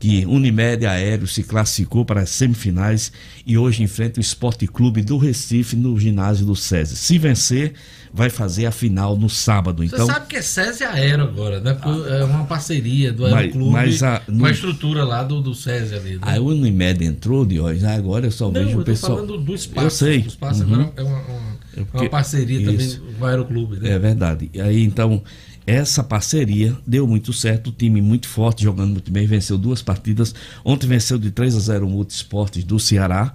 [0.00, 3.12] que Unimed Aéreo se classificou para as semifinais
[3.46, 6.96] e hoje enfrenta o Esporte Clube do Recife no ginásio do SESI.
[6.96, 7.74] Se vencer,
[8.12, 9.82] vai fazer a final no sábado.
[9.86, 11.74] Você Então, sabe que é SESI Aero agora, né?
[11.74, 15.40] Porque é uma parceria do Mas- Aeroclube mas a- com no- a estrutura lá do,
[15.40, 16.12] do SESI ali.
[16.14, 16.20] Né?
[16.22, 19.14] a Unimed entrou de hoje, agora eu só Não, vejo eu o pessoal.
[19.16, 19.86] falando do espaço.
[19.86, 20.18] Eu sei.
[20.18, 20.74] O espaço Uhum.
[20.74, 22.98] agora é uma, uma- É uma parceria Isso.
[22.98, 23.90] também com o Aeroclube, né?
[23.90, 24.50] É verdade.
[24.52, 25.22] E aí, então,
[25.64, 27.68] essa parceria deu muito certo.
[27.68, 30.34] O time muito forte, jogando muito bem, venceu duas partidas.
[30.64, 33.32] Ontem venceu de 3 a 0 o Multisportes do Ceará.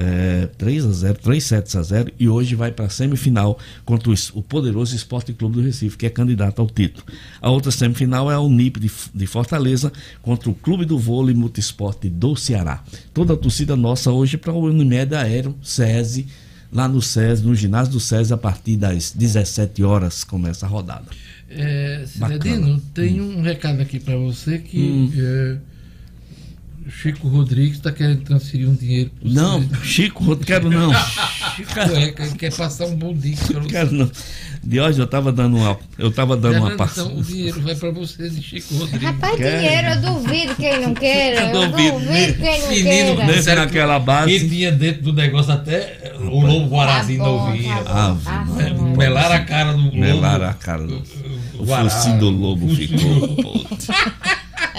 [0.00, 4.08] É, 3 a 0 3 sets a 0 e hoje vai para a semifinal contra
[4.10, 7.04] o, o poderoso Esporte Clube do Recife, que é candidato ao título.
[7.42, 9.92] A outra semifinal é a Unip de, de Fortaleza
[10.22, 12.84] contra o Clube do Vôlei Multisporte do Ceará.
[13.12, 16.28] Toda a torcida nossa hoje para o Unimed Aéreo, SESI,
[16.72, 21.06] lá no SESI, no ginásio do SESI, a partir das 17 horas começa a rodada.
[21.50, 22.04] É.
[22.06, 25.12] Cidadino, tem um recado aqui pra você que Hum.
[25.16, 25.56] é,
[26.90, 29.84] Chico Rodrigues está querendo transferir um dinheiro pro Não, Cidadino.
[29.84, 30.92] Chico, não quero não.
[31.56, 31.78] Chico
[32.18, 33.36] ele quer passar um bom dia.
[33.52, 34.10] Não quero não.
[34.64, 37.08] De hoje eu tava dando uma, eu tava dando uma Então, passada.
[37.08, 39.02] o dinheiro vai pra você de Chico Rodrigues.
[39.02, 39.58] Rapaz, Quer?
[39.60, 41.40] dinheiro, eu duvido quem não queira.
[41.40, 42.34] Eu Eu duvido, duvido.
[42.38, 43.26] quem não Menino, queira.
[43.26, 44.32] Nesse naquela que base.
[44.32, 47.76] Ele tinha dentro do negócio até o lobo guarazinho Tá não ouvia.
[47.84, 48.06] tá.
[48.08, 49.96] Ave É, Melar a cara do lobo.
[49.96, 51.02] Melar a cara do.
[51.58, 53.66] O Guará, focinho do lobo o ficou.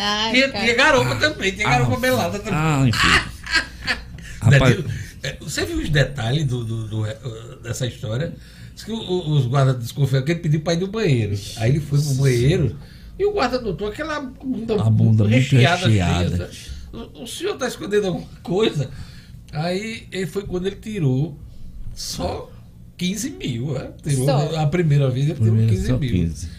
[0.01, 2.53] Ai, Tinha, tinha garopa também, tinha garopa melada também.
[2.53, 3.07] Ah, enfim.
[4.41, 4.77] Rapaz,
[5.23, 7.17] é, Você viu os detalhes do, do- do- eh,
[7.61, 8.33] dessa história?
[8.73, 11.37] Diz que os guardas desconfiaram que ele pediu para ir no banheiro.
[11.57, 12.77] Aí ele foi pro banheiro
[13.17, 15.89] e o guarda notou aquela bunda, A bunda muito recheada.
[15.89, 16.49] cheia.
[16.93, 18.89] O, o senhor está escondendo alguma coisa?
[19.51, 21.37] Aí ele foi quando ele tirou
[21.93, 22.49] só
[22.97, 23.73] 15 mil.
[23.73, 23.91] né?
[24.01, 24.55] Tirou, Só.
[24.61, 26.09] A primeira vez ele tirou primeiro 15 só mil.
[26.11, 26.49] 15.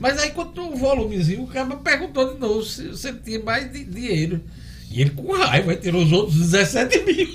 [0.00, 3.84] Mas aí quando o volumezinho, o cara perguntou de novo se, ele tinha mais di-
[3.84, 4.40] dinheiro.
[4.90, 7.28] E ele com raiva, ele tirou os outros 17 mil.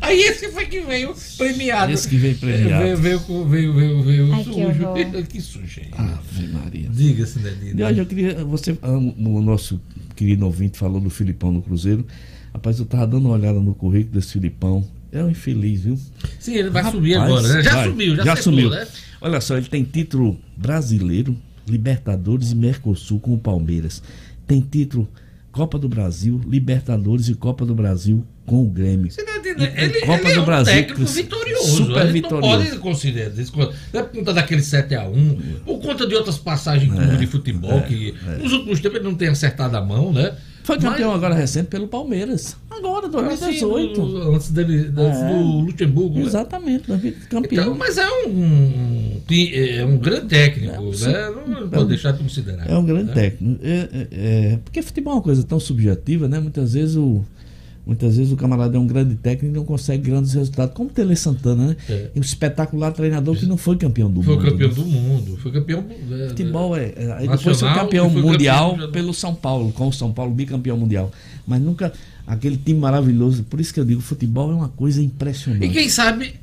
[0.00, 1.92] Aí esse foi que veio premiado.
[1.92, 2.82] Esse que veio premiado.
[2.82, 4.60] Veio, veio, veio, veio, veio Ai, que sujo.
[4.86, 5.22] horror.
[5.28, 5.94] que sujeito.
[5.96, 6.88] Ave Maria.
[6.90, 7.84] Diga-se, Danilo.
[7.86, 8.44] hoje eu queria.
[8.46, 9.80] Você, ah, o nosso
[10.16, 12.04] querido ouvinte falou do Filipão no Cruzeiro.
[12.52, 14.84] Rapaz, eu tava dando uma olhada no currículo desse Filipão.
[15.12, 15.96] É um infeliz, viu?
[16.40, 17.62] Sim, ele vai Rapaz, subir agora, né?
[17.62, 17.88] Já vai.
[17.88, 18.70] subiu, já, já secou, sumiu.
[18.70, 18.86] né?
[19.20, 21.36] Olha só, ele tem título brasileiro,
[21.66, 24.02] Libertadores e Mercosul com o Palmeiras.
[24.46, 25.08] Tem título
[25.50, 29.10] Copa do Brasil, Libertadores e Copa do Brasil com o Grêmio.
[29.10, 29.72] Você tá entendendo?
[29.76, 31.76] Ele, Copa ele é do um Brasil, técnico que- vitorioso.
[31.76, 32.58] super a vitorioso.
[32.58, 33.52] não pode considerar isso.
[33.56, 38.14] Não é por conta daquele 7x1, por conta de outras passagens clube de futebol, que
[38.42, 40.32] nos últimos tempos ele não tem acertado a mão, né?
[40.66, 42.56] Foi campeão Mas- agora recente pelo Palmeiras.
[42.68, 44.00] Agora, assim, 2018.
[44.04, 45.28] do- antes, dele, antes É.
[45.32, 46.18] do Luxemburgo.
[46.18, 46.24] né?
[46.24, 47.62] Exatamente, 2018, campeão.
[47.62, 51.30] Então, mas é um, é um grande técnico, É, né?
[51.46, 52.68] Não, É pode deixar de considerar.
[52.68, 53.14] É um grande né?
[53.14, 53.60] técnico.
[53.64, 56.40] É, é- é- porque futebol é uma coisa tão subjetiva, né?
[56.40, 57.24] Muitas vezes o,
[57.86, 60.92] muitas vezes o camarada é um grande técnico e não consegue grandes resultados, como o
[60.92, 61.76] Tele Santana, né?
[61.88, 62.10] É.
[62.16, 64.50] Um espetacular treinador que não foi campeão do Foi mundo.
[64.50, 64.74] campeão né?
[64.74, 65.82] do mundo, foi campeão.
[65.82, 66.92] né, Futebol é.
[66.96, 70.34] é- aí depois foi campeão foi mundial campeão- pelo São Paulo, com o São Paulo
[70.34, 71.10] bicampeão mundial.
[71.46, 71.92] Mas nunca.
[72.26, 73.44] Aquele time maravilhoso.
[73.44, 75.64] Por isso que eu digo, futebol é uma coisa impressionante.
[75.64, 76.34] E quem sabe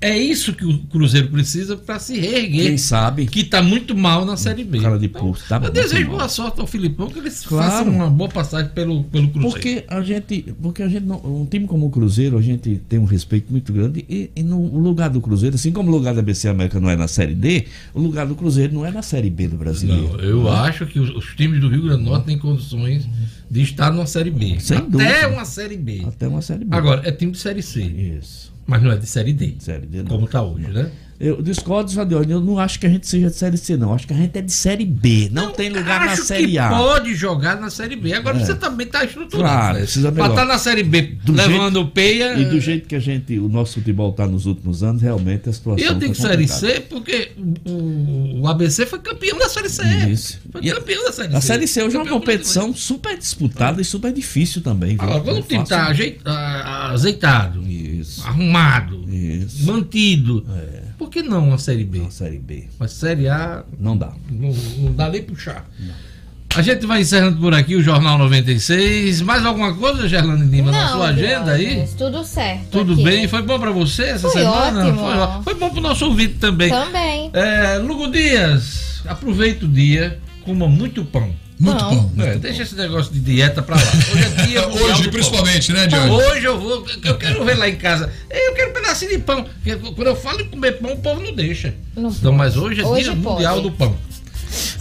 [0.00, 2.66] é isso que o Cruzeiro precisa para se reerguer.
[2.68, 3.26] Quem sabe?
[3.26, 4.80] Que está muito mal na Série B.
[4.80, 7.70] Cara de pulso, tá Eu desejo boa sorte ao Filipão, que eles Claro.
[7.70, 9.50] façam uma boa passagem pelo, pelo Cruzeiro.
[9.52, 12.98] Porque a gente, porque a gente não, um time como o Cruzeiro, a gente tem
[12.98, 16.22] um respeito muito grande e, e no lugar do Cruzeiro, assim como o lugar da
[16.22, 19.28] BC América não é na Série D, o lugar do Cruzeiro não é na Série
[19.30, 20.14] B do brasileiro.
[20.14, 20.50] Não, eu Né?
[20.50, 23.06] acho que os, os times do Rio Grande do Norte têm condições
[23.50, 24.58] de estar numa Série B.
[24.60, 25.28] Sem Até dúvida.
[25.28, 26.02] uma Série B.
[26.06, 26.74] Até uma Série B.
[26.76, 27.82] Agora, é time de Série C.
[27.82, 28.49] Isso.
[28.66, 29.56] Mas não é de Série D.
[29.58, 30.10] Série D não.
[30.10, 30.90] Como está hoje, né?
[31.20, 33.92] Eu discordo, Jadione, eu não acho que a gente seja de Série C, não.
[33.92, 35.28] Acho que a gente é de Série B.
[35.30, 36.70] Não, tem lugar na Série que A.
[36.70, 38.14] pode jogar na Série B.
[38.14, 38.40] Agora É.
[38.46, 39.44] você também está estruturado.
[39.52, 39.82] Claro, né?
[39.82, 40.34] precisa Pra melhor.
[40.34, 42.38] estar na Série B Do levando peia.
[42.38, 45.52] E do jeito que a gente, o nosso futebol está nos últimos anos, realmente a
[45.52, 46.48] situação Eu digo tá Série.
[46.48, 47.32] C porque
[47.66, 49.82] o, o ABC foi campeão da Série C.
[50.08, 50.40] Isso.
[50.50, 51.36] Foi E campeão da Série C.
[51.36, 54.92] A Série C hoje é uma competição super disputada e super difícil também.
[54.96, 55.02] viu?
[55.02, 58.26] Agora, quando Não o time é está ajeit- ah, azeitado, Isso.
[58.26, 59.66] arrumado, Isso.
[59.66, 60.46] mantido,
[61.00, 61.98] por que não uma Série B?
[62.00, 62.64] Não, Série B.
[62.78, 64.12] Mas Série A Não dá.
[64.30, 65.64] não, não dá nem puxar.
[66.54, 69.22] A gente vai encerrando por aqui o Jornal 96.
[69.22, 71.88] Mais alguma coisa, Gerlane Lima, na Não, sua agenda aí?
[71.96, 72.66] Tudo certo.
[72.70, 73.04] Tudo aqui.
[73.04, 73.28] bem?
[73.28, 74.80] Foi bom pra você essa Foi semana?
[74.84, 74.98] ótimo.
[75.00, 76.68] Foi, ó- foi bom pro nosso ouvinte também.
[76.70, 77.30] Também.
[77.32, 81.32] É, Lugo Dias, aproveita o dia, coma muito pão.
[81.60, 82.08] Muito Pão.
[82.16, 82.24] pão.
[82.26, 83.82] É, deixa esse negócio de dieta pra lá.
[84.14, 85.12] Hoje é dia Hoje, do pão.
[85.12, 86.14] principalmente, né, Diogo?
[86.14, 86.86] Hoje eu vou.
[87.04, 88.10] Eu quero ver lá em casa.
[88.30, 89.44] Eu quero um pedacinho de pão.
[89.44, 91.74] Porque Quando eu falo em comer pão, o povo não deixa.
[91.94, 93.34] Não Então, mas hoje é Hoje dia pode.
[93.34, 93.94] mundial do pão.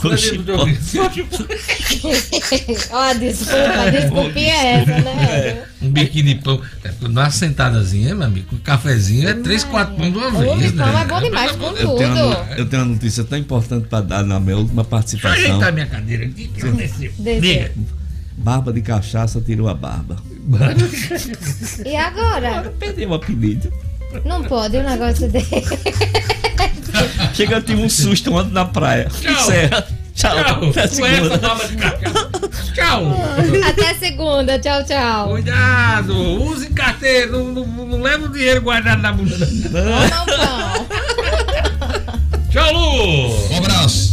[0.04, 1.28] Hoje Hoje
[2.91, 5.64] Ó, desculpa, desculpinha é essa, né?
[5.82, 6.62] Um biquíni de pão.
[6.84, 10.74] É, Numa sentadazinha, meu amigo, um cafezinho, é três, quatro pão de uma vez.
[10.74, 10.84] Né?
[10.84, 12.52] pão é bom demais com Eu tenho, uma, tudo.
[12.60, 15.38] eu tenho uma notícia tão importante para dar na minha última Deixa eu participação.
[15.46, 16.48] ajeitar minha cadeira aqui.
[16.48, 17.14] Descer.
[17.41, 17.72] Diga.
[18.38, 20.16] Barba de cachaça tirou a barba.
[21.86, 22.74] E agora?
[22.80, 23.72] Perdeu o apelido.
[24.26, 25.49] Não pode um negócio desse.
[27.34, 29.07] Chega, eu tive um susto ontem na praia.
[29.22, 29.31] Tchau.
[29.31, 29.88] Encerra.
[30.14, 30.36] Tchau.
[30.36, 30.69] Tchau.
[30.69, 31.40] Até segunda.
[32.73, 33.15] Tchau.
[33.69, 34.60] Até segunda.
[34.60, 35.30] Tchau, tchau.
[35.30, 36.14] Cuidado,
[36.44, 39.38] use carteira, não, não, não leva o dinheiro guardado na bunda.
[39.38, 40.88] Não, não.
[42.49, 44.09] Tchau, Lu!